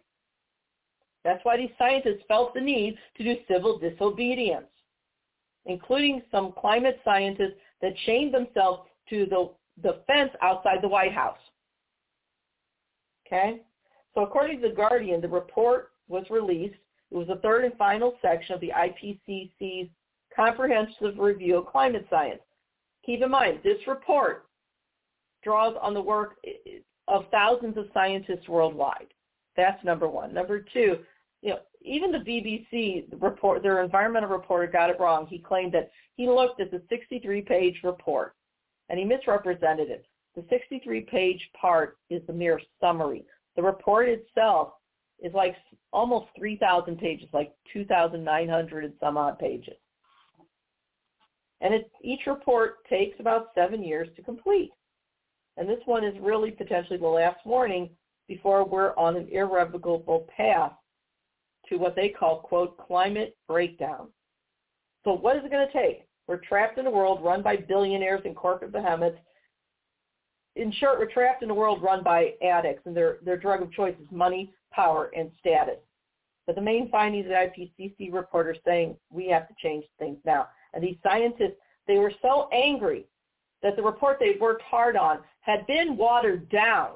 [1.24, 4.68] That's why these scientists felt the need to do civil disobedience,
[5.66, 9.50] including some climate scientists that chained themselves to the,
[9.82, 11.38] the fence outside the White House.
[13.28, 13.62] Okay?
[14.16, 16.76] So according to The Guardian, the report was released.
[17.12, 19.90] It was the third and final section of the IPCC's
[20.36, 22.42] comprehensive review of climate science.
[23.06, 24.46] Keep in mind, this report
[25.44, 26.36] draws on the work
[27.08, 29.08] of thousands of scientists worldwide.
[29.56, 30.34] That's number one.
[30.34, 31.00] Number two,
[31.42, 35.28] you know, even the BBC report, their environmental reporter got it wrong.
[35.28, 38.36] He claimed that he looked at the 63-page report
[38.90, 40.06] and he misrepresented it.
[40.36, 43.26] The 63-page part is the mere summary.
[43.56, 44.74] The report itself
[45.22, 45.56] is like
[45.92, 49.76] almost 3,000 pages, like 2,900 and some odd pages.
[51.62, 54.72] And it, each report takes about seven years to complete.
[55.58, 57.90] And this one is really potentially the last warning
[58.30, 60.72] before we're on an irrevocable path
[61.68, 64.08] to what they call, quote, climate breakdown.
[65.04, 66.06] So what is it going to take?
[66.28, 69.18] We're trapped in a world run by billionaires and corporate behemoths.
[70.56, 73.72] In short, we're trapped in a world run by addicts, and their, their drug of
[73.72, 75.80] choice is money, power, and status.
[76.46, 80.18] But the main findings of the IPCC report are saying we have to change things
[80.26, 80.48] now.
[80.74, 81.58] And these scientists,
[81.88, 83.06] they were so angry
[83.64, 86.92] that the report they'd worked hard on had been watered down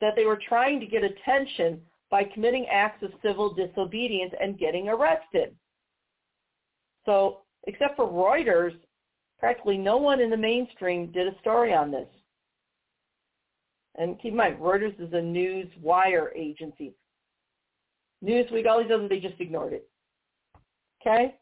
[0.00, 1.80] that they were trying to get attention
[2.10, 5.54] by committing acts of civil disobedience and getting arrested.
[7.06, 8.74] So except for Reuters,
[9.38, 12.08] practically no one in the mainstream did a story on this.
[13.96, 16.94] And keep in mind, Reuters is a news wire agency.
[18.24, 19.88] Newsweek, all these others, they just ignored it.
[21.00, 21.34] Okay?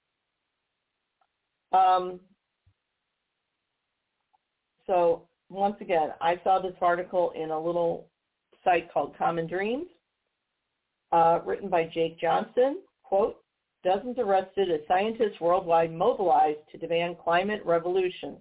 [1.73, 2.21] Um,
[4.87, 8.09] so once again, I saw this article in a little
[8.65, 9.87] site called Common Dreams,
[11.13, 12.79] uh, written by Jake Johnson.
[13.03, 13.37] Quote,
[13.85, 18.37] dozens arrested as scientists worldwide mobilized to demand climate revolution.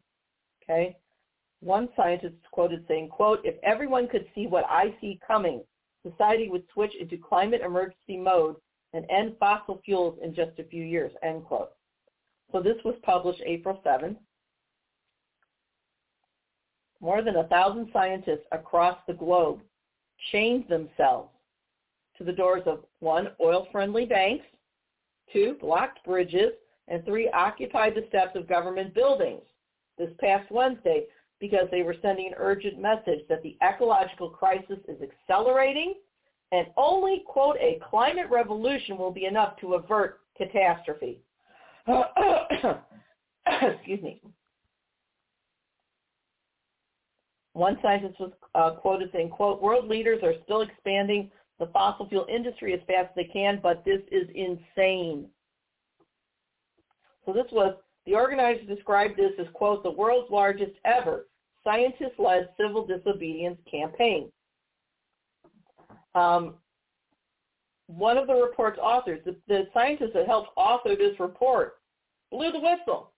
[0.63, 0.95] Okay.
[1.59, 5.63] One scientist quoted saying, quote, if everyone could see what I see coming,
[6.01, 8.55] society would switch into climate emergency mode
[8.93, 11.71] and end fossil fuels in just a few years, end quote.
[12.51, 14.17] So this was published April 7th.
[16.99, 19.61] More than a thousand scientists across the globe
[20.31, 21.29] chained themselves
[22.17, 24.45] to the doors of one, oil-friendly banks,
[25.31, 26.51] two, blocked bridges,
[26.87, 29.43] and three, occupied the steps of government buildings
[29.97, 31.05] this past Wednesday
[31.39, 35.95] because they were sending an urgent message that the ecological crisis is accelerating
[36.51, 41.21] and only, quote, a climate revolution will be enough to avert catastrophe.
[43.47, 44.21] excuse me.
[47.53, 51.29] One scientist was uh, quoted saying, quote, world leaders are still expanding
[51.59, 55.27] the fossil fuel industry as fast as they can, but this is insane.
[57.25, 57.75] So this was,
[58.05, 61.27] the organizers described this as, quote, the world's largest ever
[61.63, 64.31] scientist-led civil disobedience campaign.
[66.15, 66.55] Um,
[67.87, 71.75] one of the report's authors, the, the scientist that helped author this report,
[72.31, 73.11] blew the whistle.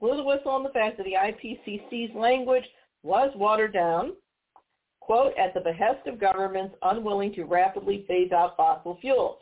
[0.00, 2.64] blew the whistle on the fact that the IPCC's language
[3.02, 4.12] was watered down,
[5.00, 9.38] quote, at the behest of governments unwilling to rapidly phase out fossil fuels.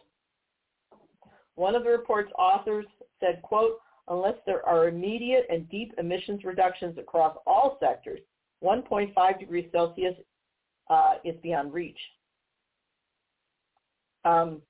[1.57, 2.86] One of the report's authors
[3.18, 3.78] said, quote,
[4.09, 8.20] unless there are immediate and deep emissions reductions across all sectors,
[8.62, 10.14] 1.5 degrees Celsius
[10.88, 11.98] uh, is beyond reach.
[14.24, 14.61] Um,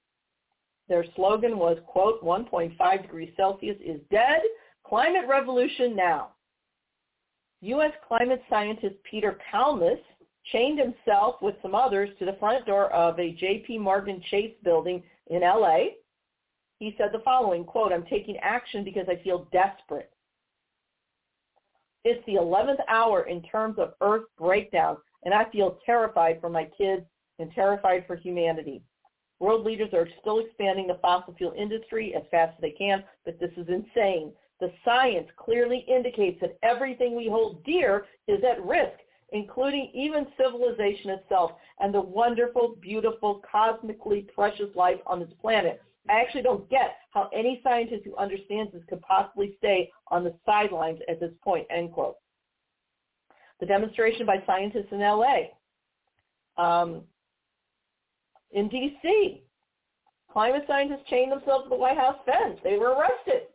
[0.89, 4.41] their slogan was, quote, 1.5 degrees Celsius is dead.
[4.85, 6.31] Climate revolution now.
[7.63, 7.93] U.S.
[8.07, 9.99] climate scientist Peter Kalmus
[10.53, 13.79] chained himself with some others to the front door of a J.P.
[13.79, 15.97] Morgan Chase building in L.A.
[16.79, 20.11] He said the following, quote, I'm taking action because I feel desperate.
[22.05, 26.69] It's the 11th hour in terms of Earth breakdown, and I feel terrified for my
[26.79, 27.03] kids
[27.39, 28.83] and terrified for humanity.
[29.41, 33.41] World leaders are still expanding the fossil fuel industry as fast as they can, but
[33.41, 34.33] this is insane.
[34.61, 38.99] The science clearly indicates that everything we hold dear is at risk,
[39.33, 45.83] including even civilization itself and the wonderful, beautiful, cosmically precious life on this planet.
[46.09, 50.35] I actually don't get how any scientist who understands this could possibly stay on the
[50.47, 52.17] sidelines at this point, end quote.
[53.61, 55.49] The demonstration by scientists in LA.
[56.57, 57.03] Um,
[58.53, 59.43] in D.C.,
[60.31, 62.59] climate scientists chained themselves to the White House fence.
[62.63, 63.49] They were arrested.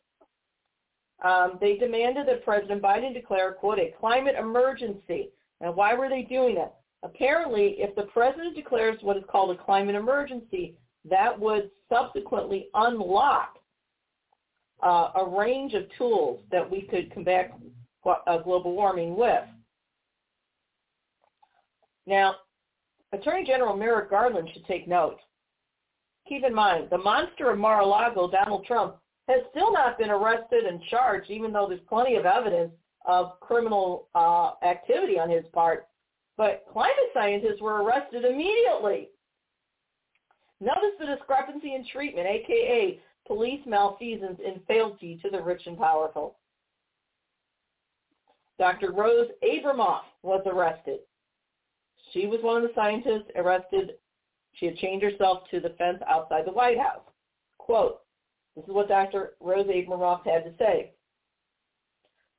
[1.22, 5.30] Um, they demanded that President Biden declare, quote, a climate emergency.
[5.60, 6.78] And why were they doing that?
[7.04, 10.76] Apparently, if the president declares what is called a climate emergency,
[11.10, 13.58] that would subsequently unlock
[14.84, 17.52] uh, a range of tools that we could combat
[18.06, 19.44] uh, global warming with.
[22.08, 22.36] Now,
[23.14, 25.20] Attorney General Merrick Garland should take note.
[26.28, 28.96] Keep in mind, the monster of Mar-a-Lago, Donald Trump,
[29.32, 32.72] has still not been arrested and charged, even though there's plenty of evidence
[33.06, 35.88] of criminal uh, activity on his part.
[36.38, 39.10] But climate scientists were arrested immediately.
[40.60, 46.36] Notice the discrepancy in treatment, aka police malfeasance and fealty to the rich and powerful.
[48.60, 48.92] Dr.
[48.92, 51.00] Rose Abramoff was arrested.
[52.14, 53.92] She was one of the scientists arrested.
[54.54, 57.02] She had chained herself to the fence outside the White House.
[57.58, 58.02] Quote,
[58.56, 59.34] this is what Dr.
[59.40, 60.92] Rose Abramoff had to say.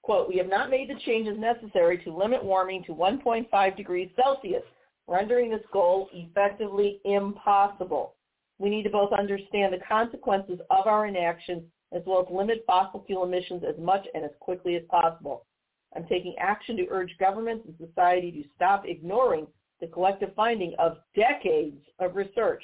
[0.03, 4.65] Quote, we have not made the changes necessary to limit warming to 1.5 degrees Celsius,
[5.07, 8.15] rendering this goal effectively impossible.
[8.59, 13.05] We need to both understand the consequences of our inaction as well as limit fossil
[13.07, 15.47] fuel emissions as much and as quickly as possible.
[15.95, 19.47] I'm taking action to urge governments and society to stop ignoring
[19.81, 22.63] the collective finding of decades of research.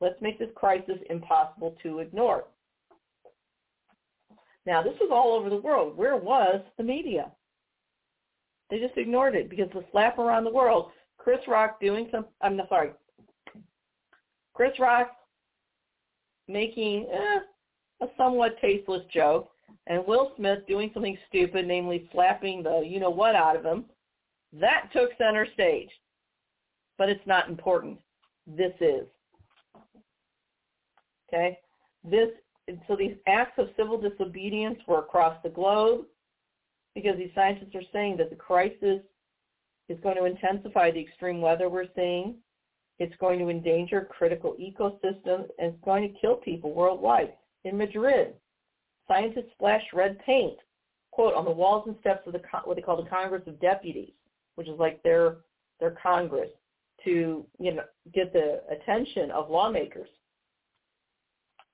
[0.00, 2.44] Let's make this crisis impossible to ignore.
[4.70, 5.96] Now, this was all over the world.
[5.96, 7.32] Where was the media?
[8.70, 12.60] They just ignored it because the slap around the world, Chris Rock doing some, I'm
[12.68, 12.90] sorry,
[14.54, 15.10] Chris Rock
[16.46, 19.50] making eh, a somewhat tasteless joke,
[19.88, 23.86] and Will Smith doing something stupid, namely slapping the you-know-what out of him,
[24.52, 25.90] that took center stage
[26.96, 27.98] but it's not important.
[28.46, 29.06] This is.
[31.26, 31.58] Okay?
[32.04, 32.28] This
[32.86, 36.04] so these acts of civil disobedience were across the globe
[36.94, 39.00] because these scientists are saying that the crisis
[39.88, 42.36] is going to intensify the extreme weather we're seeing.
[42.98, 47.32] It's going to endanger critical ecosystems and it's going to kill people worldwide.
[47.64, 48.34] In Madrid,
[49.08, 50.56] scientists splashed red paint,
[51.10, 54.12] quote, on the walls and steps of the what they call the Congress of Deputies,
[54.54, 55.38] which is like their
[55.80, 56.50] their Congress
[57.04, 57.82] to you know
[58.14, 60.08] get the attention of lawmakers.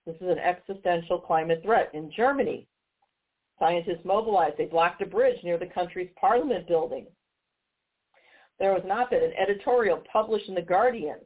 [0.06, 1.90] This is an existential climate threat.
[1.92, 2.66] In Germany,
[3.58, 4.56] scientists mobilized.
[4.56, 7.06] They blocked a bridge near the country's parliament building.
[8.58, 11.18] There was not been an editorial published in The Guardian,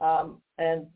[0.00, 0.86] um, and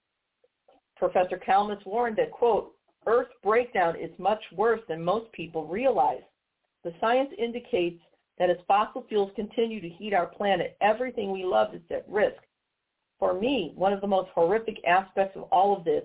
[0.97, 2.75] Professor Kalmus warned that, quote,
[3.07, 6.23] Earth breakdown is much worse than most people realize.
[6.85, 8.01] The science indicates
[8.39, 12.41] that as fossil fuels continue to heat our planet, everything we love is at risk.
[13.19, 16.05] For me, one of the most horrific aspects of all of this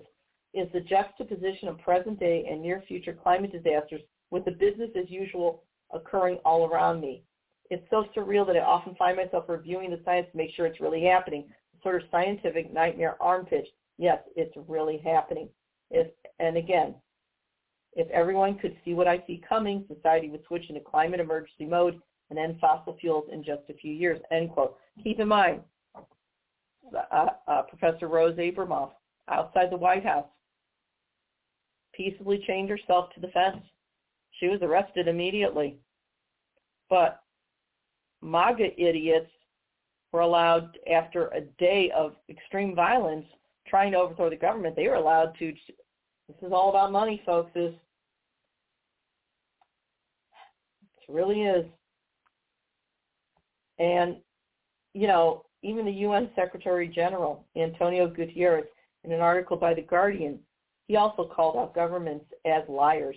[0.52, 5.08] is the juxtaposition of present day and near future climate disasters with the business as
[5.08, 5.62] usual
[5.92, 7.22] occurring all around me.
[7.70, 10.80] It's so surreal that I often find myself reviewing the science to make sure it's
[10.80, 11.48] really happening.
[11.82, 13.66] Sort of scientific nightmare arm pitch.
[13.96, 15.48] Yes, it's really happening.
[15.90, 16.08] If,
[16.38, 16.96] and again,
[17.94, 22.00] if everyone could see what I see coming, society would switch into climate emergency mode
[22.30, 24.76] and end fossil fuels in just a few years, end quote.
[25.02, 25.62] Keep in mind,
[26.94, 28.90] uh, uh, Professor Rose Abramoff
[29.28, 30.26] outside the White House
[31.94, 33.62] peaceably chained herself to the fence.
[34.38, 35.78] She was arrested immediately.
[36.88, 37.20] But
[38.22, 39.30] MAGA idiots
[40.12, 43.26] were allowed, after a day of extreme violence
[43.66, 47.50] trying to overthrow the government, they were allowed to, this is all about money, folks.
[47.54, 47.74] This
[51.10, 51.64] it really is.
[53.78, 54.16] And,
[54.94, 58.66] you know, even the UN Secretary General, Antonio Guterres,
[59.04, 60.38] in an article by The Guardian,
[60.90, 63.14] he also called out governments as liars.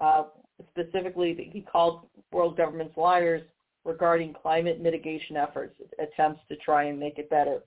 [0.00, 0.22] Uh,
[0.70, 3.42] specifically, he called world governments liars
[3.84, 7.64] regarding climate mitigation efforts, attempts to try and make it better.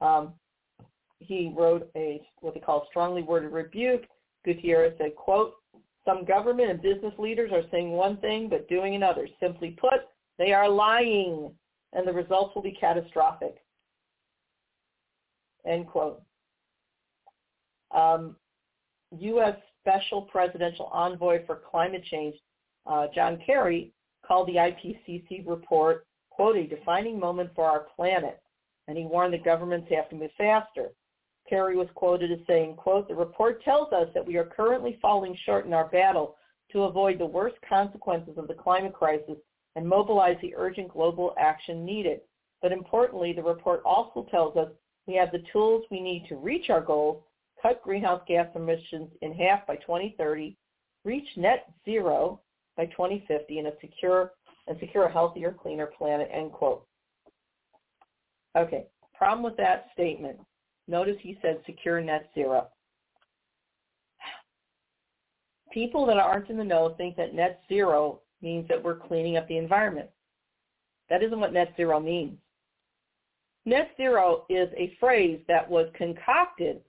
[0.00, 0.32] Um,
[1.20, 4.02] he wrote a what they call strongly worded rebuke.
[4.44, 5.54] Gutierrez said, quote,
[6.04, 9.28] some government and business leaders are saying one thing but doing another.
[9.38, 10.08] Simply put,
[10.38, 11.52] they are lying,
[11.92, 13.58] and the results will be catastrophic.
[15.64, 16.20] End quote.
[17.94, 18.36] Um,
[19.18, 19.56] U.S.
[19.80, 22.34] Special Presidential Envoy for Climate Change,
[22.86, 23.92] uh, John Kerry,
[24.26, 28.42] called the IPCC report, quote, a defining moment for our planet,
[28.88, 30.88] and he warned that governments have to move faster.
[31.48, 35.36] Kerry was quoted as saying, quote, the report tells us that we are currently falling
[35.44, 36.36] short in our battle
[36.72, 39.36] to avoid the worst consequences of the climate crisis
[39.76, 42.20] and mobilize the urgent global action needed.
[42.62, 44.68] But importantly, the report also tells us
[45.06, 47.22] we have the tools we need to reach our goals,
[47.64, 50.56] cut greenhouse gas emissions in half by 2030,
[51.04, 52.40] reach net zero
[52.76, 54.32] by 2050, and secure
[54.66, 56.28] and secure a healthier, cleaner planet.
[56.32, 56.86] End quote.
[58.56, 58.86] Okay.
[59.16, 60.38] Problem with that statement.
[60.88, 62.68] Notice he said secure net zero.
[65.72, 69.48] People that aren't in the know think that net zero means that we're cleaning up
[69.48, 70.08] the environment.
[71.10, 72.38] That isn't what net zero means.
[73.66, 76.80] Net zero is a phrase that was concocted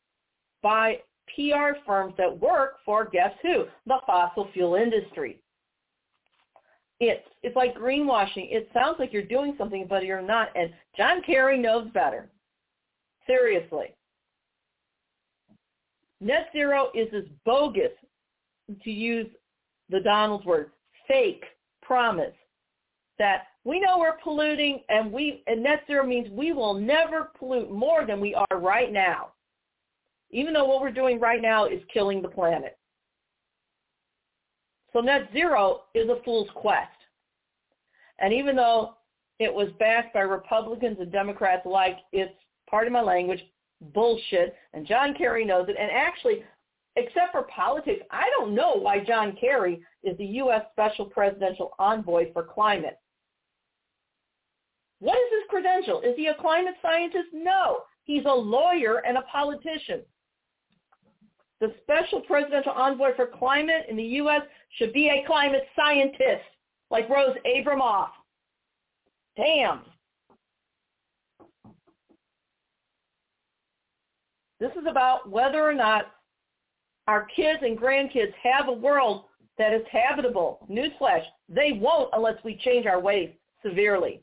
[0.65, 0.97] by
[1.35, 3.65] PR firms that work for guess who?
[3.85, 5.39] The fossil fuel industry.
[6.99, 8.51] It's it's like greenwashing.
[8.51, 10.49] It sounds like you're doing something, but you're not.
[10.55, 12.31] And John Kerry knows better.
[13.27, 13.93] Seriously.
[16.19, 17.91] Net zero is as bogus,
[18.83, 19.27] to use
[19.91, 20.71] the Donald's word,
[21.07, 21.43] fake
[21.83, 22.33] promise
[23.19, 27.71] that we know we're polluting and we and net zero means we will never pollute
[27.71, 29.27] more than we are right now.
[30.35, 32.77] Even though what we're doing right now is killing the planet.
[34.91, 36.91] So net zero is a fool's quest.
[38.19, 38.95] And even though
[39.39, 42.33] it was backed by Republicans and Democrats alike, it's
[42.69, 43.39] part of my language,
[43.93, 44.55] bullshit.
[44.73, 45.77] And John Kerry knows it.
[45.79, 46.43] And actually,
[46.97, 50.63] except for politics, I don't know why John Kerry is the U.S.
[50.73, 52.97] Special Presidential Envoy for Climate.
[54.99, 56.01] What is his credential?
[56.01, 57.29] Is he a climate scientist?
[57.31, 57.83] No.
[58.03, 60.01] He's a lawyer and a politician.
[61.61, 64.41] The Special Presidential Envoy for Climate in the U.S.
[64.77, 66.43] should be a climate scientist
[66.91, 68.09] like Rose Abramoff.
[69.37, 69.81] Damn.
[74.59, 76.13] This is about whether or not
[77.07, 79.25] our kids and grandkids have a world
[79.57, 80.65] that is habitable.
[80.69, 83.29] Newsflash, they won't unless we change our ways
[83.65, 84.21] severely.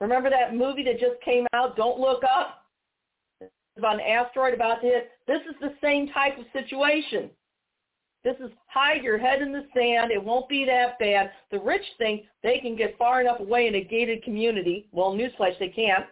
[0.00, 2.59] Remember that movie that just came out, Don't Look Up?
[3.76, 5.10] About an asteroid about to hit.
[5.26, 7.30] This is the same type of situation.
[8.22, 10.10] This is hide your head in the sand.
[10.10, 11.30] It won't be that bad.
[11.50, 14.88] The rich think they can get far enough away in a gated community.
[14.92, 16.04] Well, newsflash, they can't.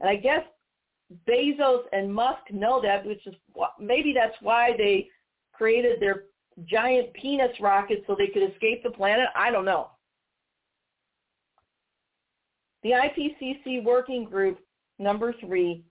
[0.00, 0.42] And I guess
[1.28, 3.34] Bezos and Musk know that, which is
[3.80, 5.08] maybe that's why they
[5.52, 6.24] created their
[6.64, 9.26] giant penis rocket so they could escape the planet.
[9.34, 9.90] I don't know.
[12.82, 14.58] The IPCC working group
[14.98, 15.84] number three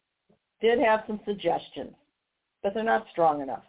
[0.66, 1.94] did have some suggestions,
[2.64, 3.64] but they're not strong enough.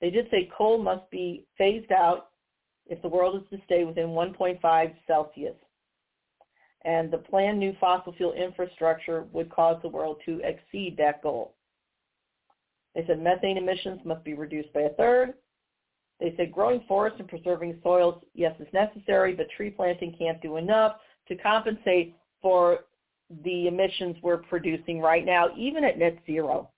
[0.00, 2.30] They did say coal must be phased out
[2.86, 5.54] if the world is to stay within 1.5 Celsius.
[6.84, 11.54] And the planned new fossil fuel infrastructure would cause the world to exceed that goal.
[12.94, 15.34] They said methane emissions must be reduced by a third.
[16.18, 20.56] They said growing forests and preserving soils, yes, is necessary, but tree planting can't do
[20.56, 20.96] enough
[21.28, 22.80] to compensate for
[23.44, 26.70] the emissions we're producing right now, even at net zero.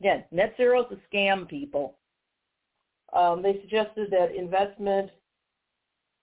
[0.00, 1.98] Again, net zero is a scam, people.
[3.12, 5.10] Um, they suggested that investment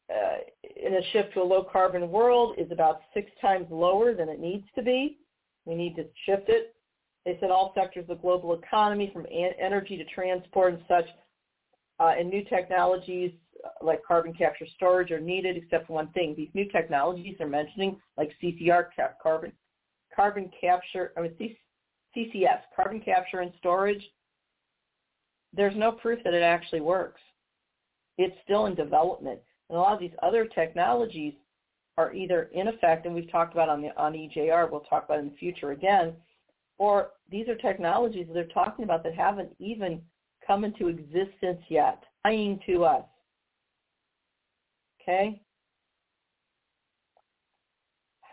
[0.10, 0.38] uh,
[0.76, 4.40] in a shift to a low carbon world is about six times lower than it
[4.40, 5.18] needs to be.
[5.66, 6.76] We need to shift it.
[7.26, 11.06] They said all sectors of the global economy, from energy to transport and such,
[12.00, 13.32] uh, and new technologies
[13.81, 16.34] like carbon capture storage are needed, except for one thing.
[16.35, 18.88] These new technologies they're mentioning, like CCR,
[19.22, 19.53] carbon
[20.15, 21.56] carbon capture, I mean
[22.15, 24.03] CCS, carbon capture and storage,
[25.53, 27.22] there's no proof that it actually works.
[28.18, 29.40] It's still in development.
[29.69, 31.34] And a lot of these other technologies
[31.98, 35.19] are either in effect, and we've talked about on the on EJR, we'll talk about
[35.19, 36.14] in the future again,
[36.77, 40.02] or these are technologies that they're talking about that haven't even
[40.45, 43.06] come into existence yet, lying to us.
[45.04, 45.40] Okay?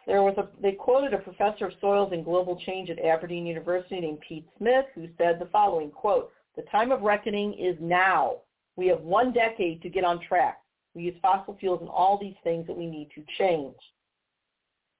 [0.06, 4.00] There was a, they quoted a professor of soils and global change at Aberdeen University
[4.00, 8.38] named Pete Smith who said the following, quote, the time of reckoning is now.
[8.76, 10.58] We have one decade to get on track.
[10.94, 13.76] We use fossil fuels and all these things that we need to change.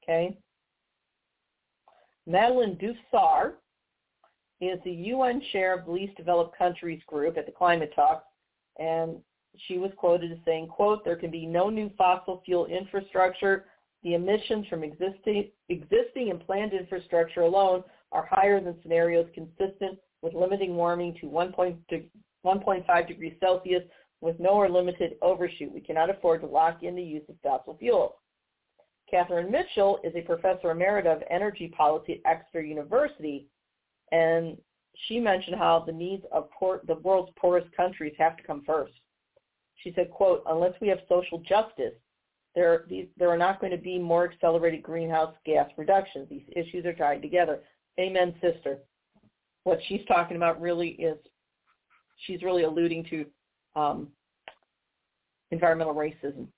[0.03, 0.37] Okay?
[2.27, 3.55] Madeleine Diouf Sarr
[4.61, 8.27] is the UN chair of the least developed countries group at the climate talks,
[8.79, 9.17] and
[9.57, 13.67] she was quoted as saying, quote, there can be no new fossil fuel infrastructure.
[14.03, 20.35] The emissions from existing, existing and planned infrastructure alone are higher than scenarios consistent with
[20.35, 23.83] limiting warming to 1.5 degrees Celsius
[24.21, 25.73] with no or limited overshoot.
[25.73, 28.13] We cannot afford to lock in the use of fossil fuels.
[29.11, 33.49] Catherine Mitchell is a professor emerita of energy policy at Exeter University,
[34.13, 34.57] and
[35.07, 38.93] she mentioned how the needs of poor, the world's poorest countries have to come first.
[39.83, 41.95] She said, quote, unless we have social justice,
[42.55, 46.29] there, these, there are not going to be more accelerated greenhouse gas reductions.
[46.29, 47.61] These issues are tied together.
[47.99, 48.79] Amen, sister.
[49.65, 51.17] What she's talking about really is,
[52.27, 53.27] she's really alluding to
[53.77, 54.09] um,
[55.51, 56.49] environmental racism.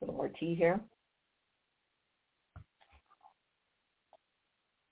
[0.00, 0.80] A little more tea here.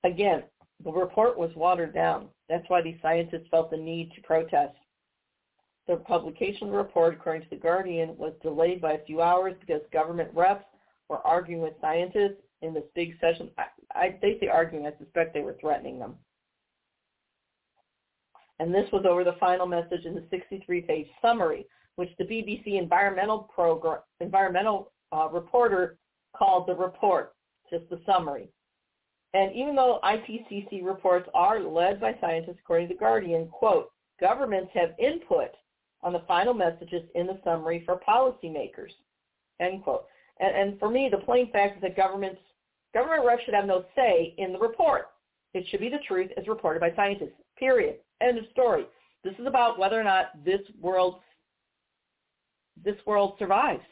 [0.04, 0.44] Again,
[0.84, 2.28] the report was watered down.
[2.48, 4.76] That's why these scientists felt the need to protest.
[5.88, 10.30] The publication report, according to The Guardian, was delayed by a few hours because government
[10.34, 10.64] reps
[11.08, 13.50] were arguing with scientists in this big session.
[13.56, 13.64] I,
[13.94, 14.86] I, they say arguing.
[14.86, 16.16] I suspect they were threatening them.
[18.58, 23.50] And this was over the final message in the 63-page summary, which the BBC environmental
[23.54, 25.98] program, environmental uh, reporter
[26.36, 27.34] called the report,
[27.70, 28.48] just the summary.
[29.34, 34.70] And even though IPCC reports are led by scientists, according to The Guardian, quote, governments
[34.74, 35.50] have input
[36.06, 38.92] on the final messages in the summary for policymakers,
[39.58, 40.06] end quote.
[40.38, 42.40] And, and for me, the plain fact is that governments,
[42.94, 45.08] government reps should have no say in the report.
[45.52, 47.96] It should be the truth as reported by scientists, period.
[48.20, 48.84] End of story.
[49.24, 51.16] This is about whether or not this world,
[52.84, 53.82] this world survives,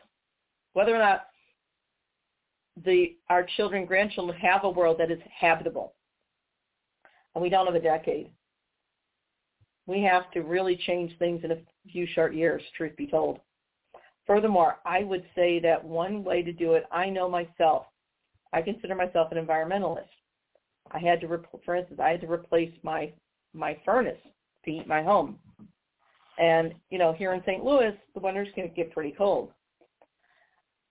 [0.74, 1.26] whether or not
[2.84, 5.94] the our children, grandchildren have a world that is habitable.
[7.34, 8.30] And we don't have a decade.
[9.86, 11.58] We have to really change things in a
[11.90, 13.40] few short years, truth be told.
[14.26, 17.86] Furthermore, I would say that one way to do it, I know myself,
[18.52, 20.08] I consider myself an environmentalist.
[20.90, 23.12] I had to, for instance, I had to replace my
[23.52, 24.18] my furnace
[24.64, 25.38] to heat my home.
[26.38, 27.64] And, you know, here in St.
[27.64, 29.50] Louis, the winter's can get pretty cold.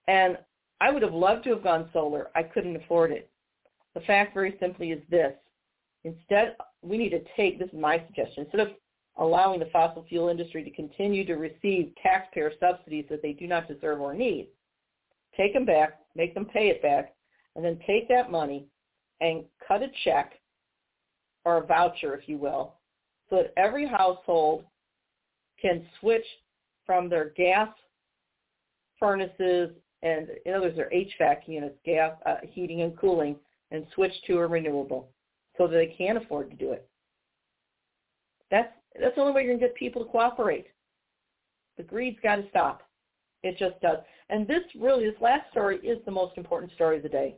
[0.08, 0.38] And
[0.80, 2.28] I would have loved to have gone solar.
[2.34, 3.30] I couldn't afford it.
[3.94, 5.34] The fact very simply is this.
[6.04, 8.68] Instead, we need to take, this is my suggestion, instead of
[9.16, 13.68] allowing the fossil fuel industry to continue to receive taxpayer subsidies that they do not
[13.68, 14.48] deserve or need,
[15.36, 17.14] take them back, make them pay it back,
[17.56, 18.66] and then take that money
[19.20, 20.32] and cut a check
[21.44, 22.74] or a voucher, if you will,
[23.30, 24.64] so that every household
[25.60, 26.26] can switch
[26.84, 27.68] from their gas
[28.98, 29.70] furnaces
[30.04, 33.36] and in other words, their HVAC units, gas uh, heating and cooling,
[33.70, 35.08] and switch to a renewable
[35.56, 36.86] so that they can afford to do it.
[38.50, 38.70] That's
[39.00, 40.66] that's the only way you're gonna get people to cooperate.
[41.76, 42.82] The greed's got to stop.
[43.42, 43.98] It just does.
[44.30, 47.36] And this really, this last story is the most important story of the day.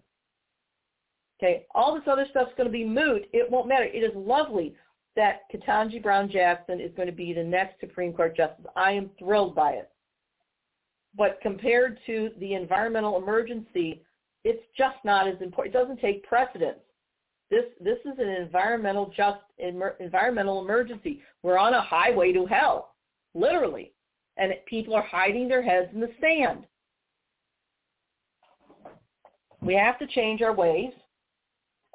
[1.39, 3.29] Okay, all this other stuff's going to be moot.
[3.33, 3.85] It won't matter.
[3.85, 4.75] It is lovely
[5.17, 8.65] that Ketanji Brown Jackson is going to be the next Supreme Court justice.
[8.75, 9.91] I am thrilled by it.
[11.17, 14.03] But compared to the environmental emergency,
[14.45, 15.75] it's just not as important.
[15.75, 16.79] It doesn't take precedence.
[17.51, 21.23] This this is an environmental just environmental emergency.
[21.43, 22.95] We're on a highway to hell,
[23.35, 23.93] literally,
[24.37, 26.67] and people are hiding their heads in the sand.
[29.63, 30.93] We have to change our ways.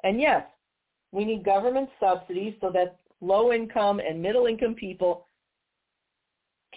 [0.04, 0.44] And yes,
[1.12, 5.26] we need government subsidies so that low income and middle income people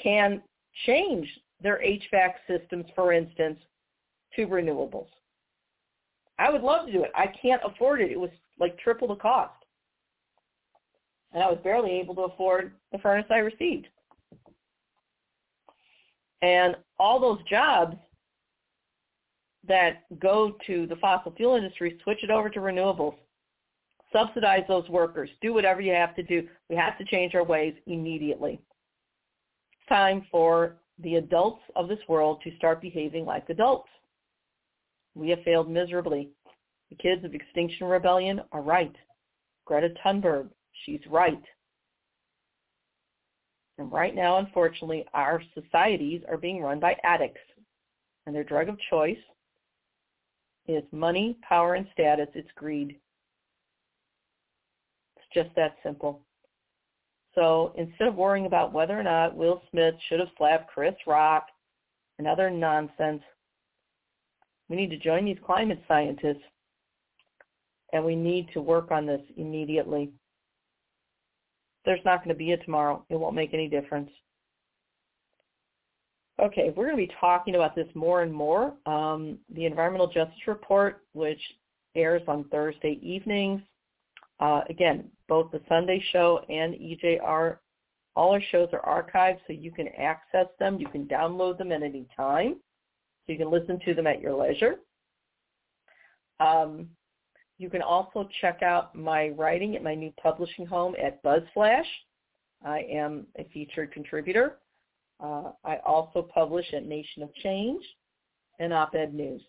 [0.02, 0.42] can
[0.86, 1.28] change
[1.62, 3.58] their HVAC systems, for instance,
[4.36, 5.08] to renewables.
[6.38, 7.12] I would love to do it.
[7.16, 8.12] I can't afford it.
[8.12, 8.30] It was
[8.60, 9.54] like triple the cost.
[11.34, 13.88] And I was barely able to afford the furnace I received.
[16.42, 17.98] And all those jobs
[19.68, 23.16] that go to the fossil fuel industry, switch it over to renewables.
[24.14, 25.30] Subsidize those workers.
[25.42, 26.48] Do whatever you have to do.
[26.70, 28.62] We have to change our ways immediately.
[29.74, 33.90] It's time for the adults of this world to start behaving like adults.
[35.16, 36.30] We have failed miserably.
[36.90, 38.96] The kids of Extinction Rebellion are right.
[39.66, 40.50] Greta Thunberg,
[40.86, 41.42] she's right.
[43.78, 47.42] And right now, unfortunately, our societies are being run by addicts.
[48.26, 49.18] And their drug of choice
[50.68, 52.28] is money, power, and status.
[52.34, 53.00] It's greed.
[55.18, 56.22] It's just that simple.
[57.36, 61.48] So instead of worrying about whether or not Will Smith should have slapped Chris Rock
[62.18, 63.22] and other nonsense,
[64.70, 66.44] we need to join these climate scientists
[67.94, 70.12] and we need to work on this immediately.
[71.86, 73.06] There's not going to be a tomorrow.
[73.10, 74.10] It won't make any difference.
[76.42, 78.74] Okay, we're going to be talking about this more and more.
[78.86, 81.40] Um, the Environmental Justice Report, which
[81.96, 83.62] airs on Thursday evenings.
[84.40, 87.58] Uh, again, both the Sunday show and EJR,
[88.18, 90.78] all our shows are archived so you can access them.
[90.78, 92.56] You can download them at any time.
[93.26, 94.76] So you can listen to them at your leisure.
[96.40, 96.90] Um,
[97.58, 101.86] you can also check out my writing at my new publishing home at BuzzFlash.
[102.64, 104.58] I am a featured contributor.
[105.24, 107.84] Uh, I also publish at Nation of Change
[108.60, 109.42] and Op-Ed News.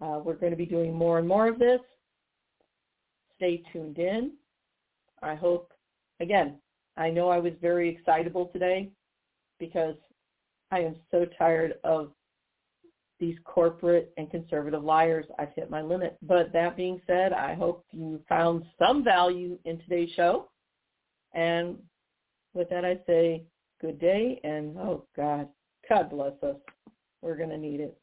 [0.00, 1.80] Uh, we're going to be doing more and more of this.
[3.36, 4.32] Stay tuned in.
[5.22, 5.72] I hope,
[6.20, 6.56] again,
[6.96, 8.90] I know I was very excitable today
[9.60, 9.94] because
[10.70, 12.10] I am so tired of
[13.18, 15.26] these corporate and conservative liars.
[15.38, 16.16] I've hit my limit.
[16.22, 20.48] But that being said, I hope you found some value in today's show.
[21.34, 21.76] And
[22.54, 23.44] with that, I say
[23.80, 25.48] good day and oh God,
[25.88, 26.56] God bless us.
[27.22, 27.98] We're going to need it.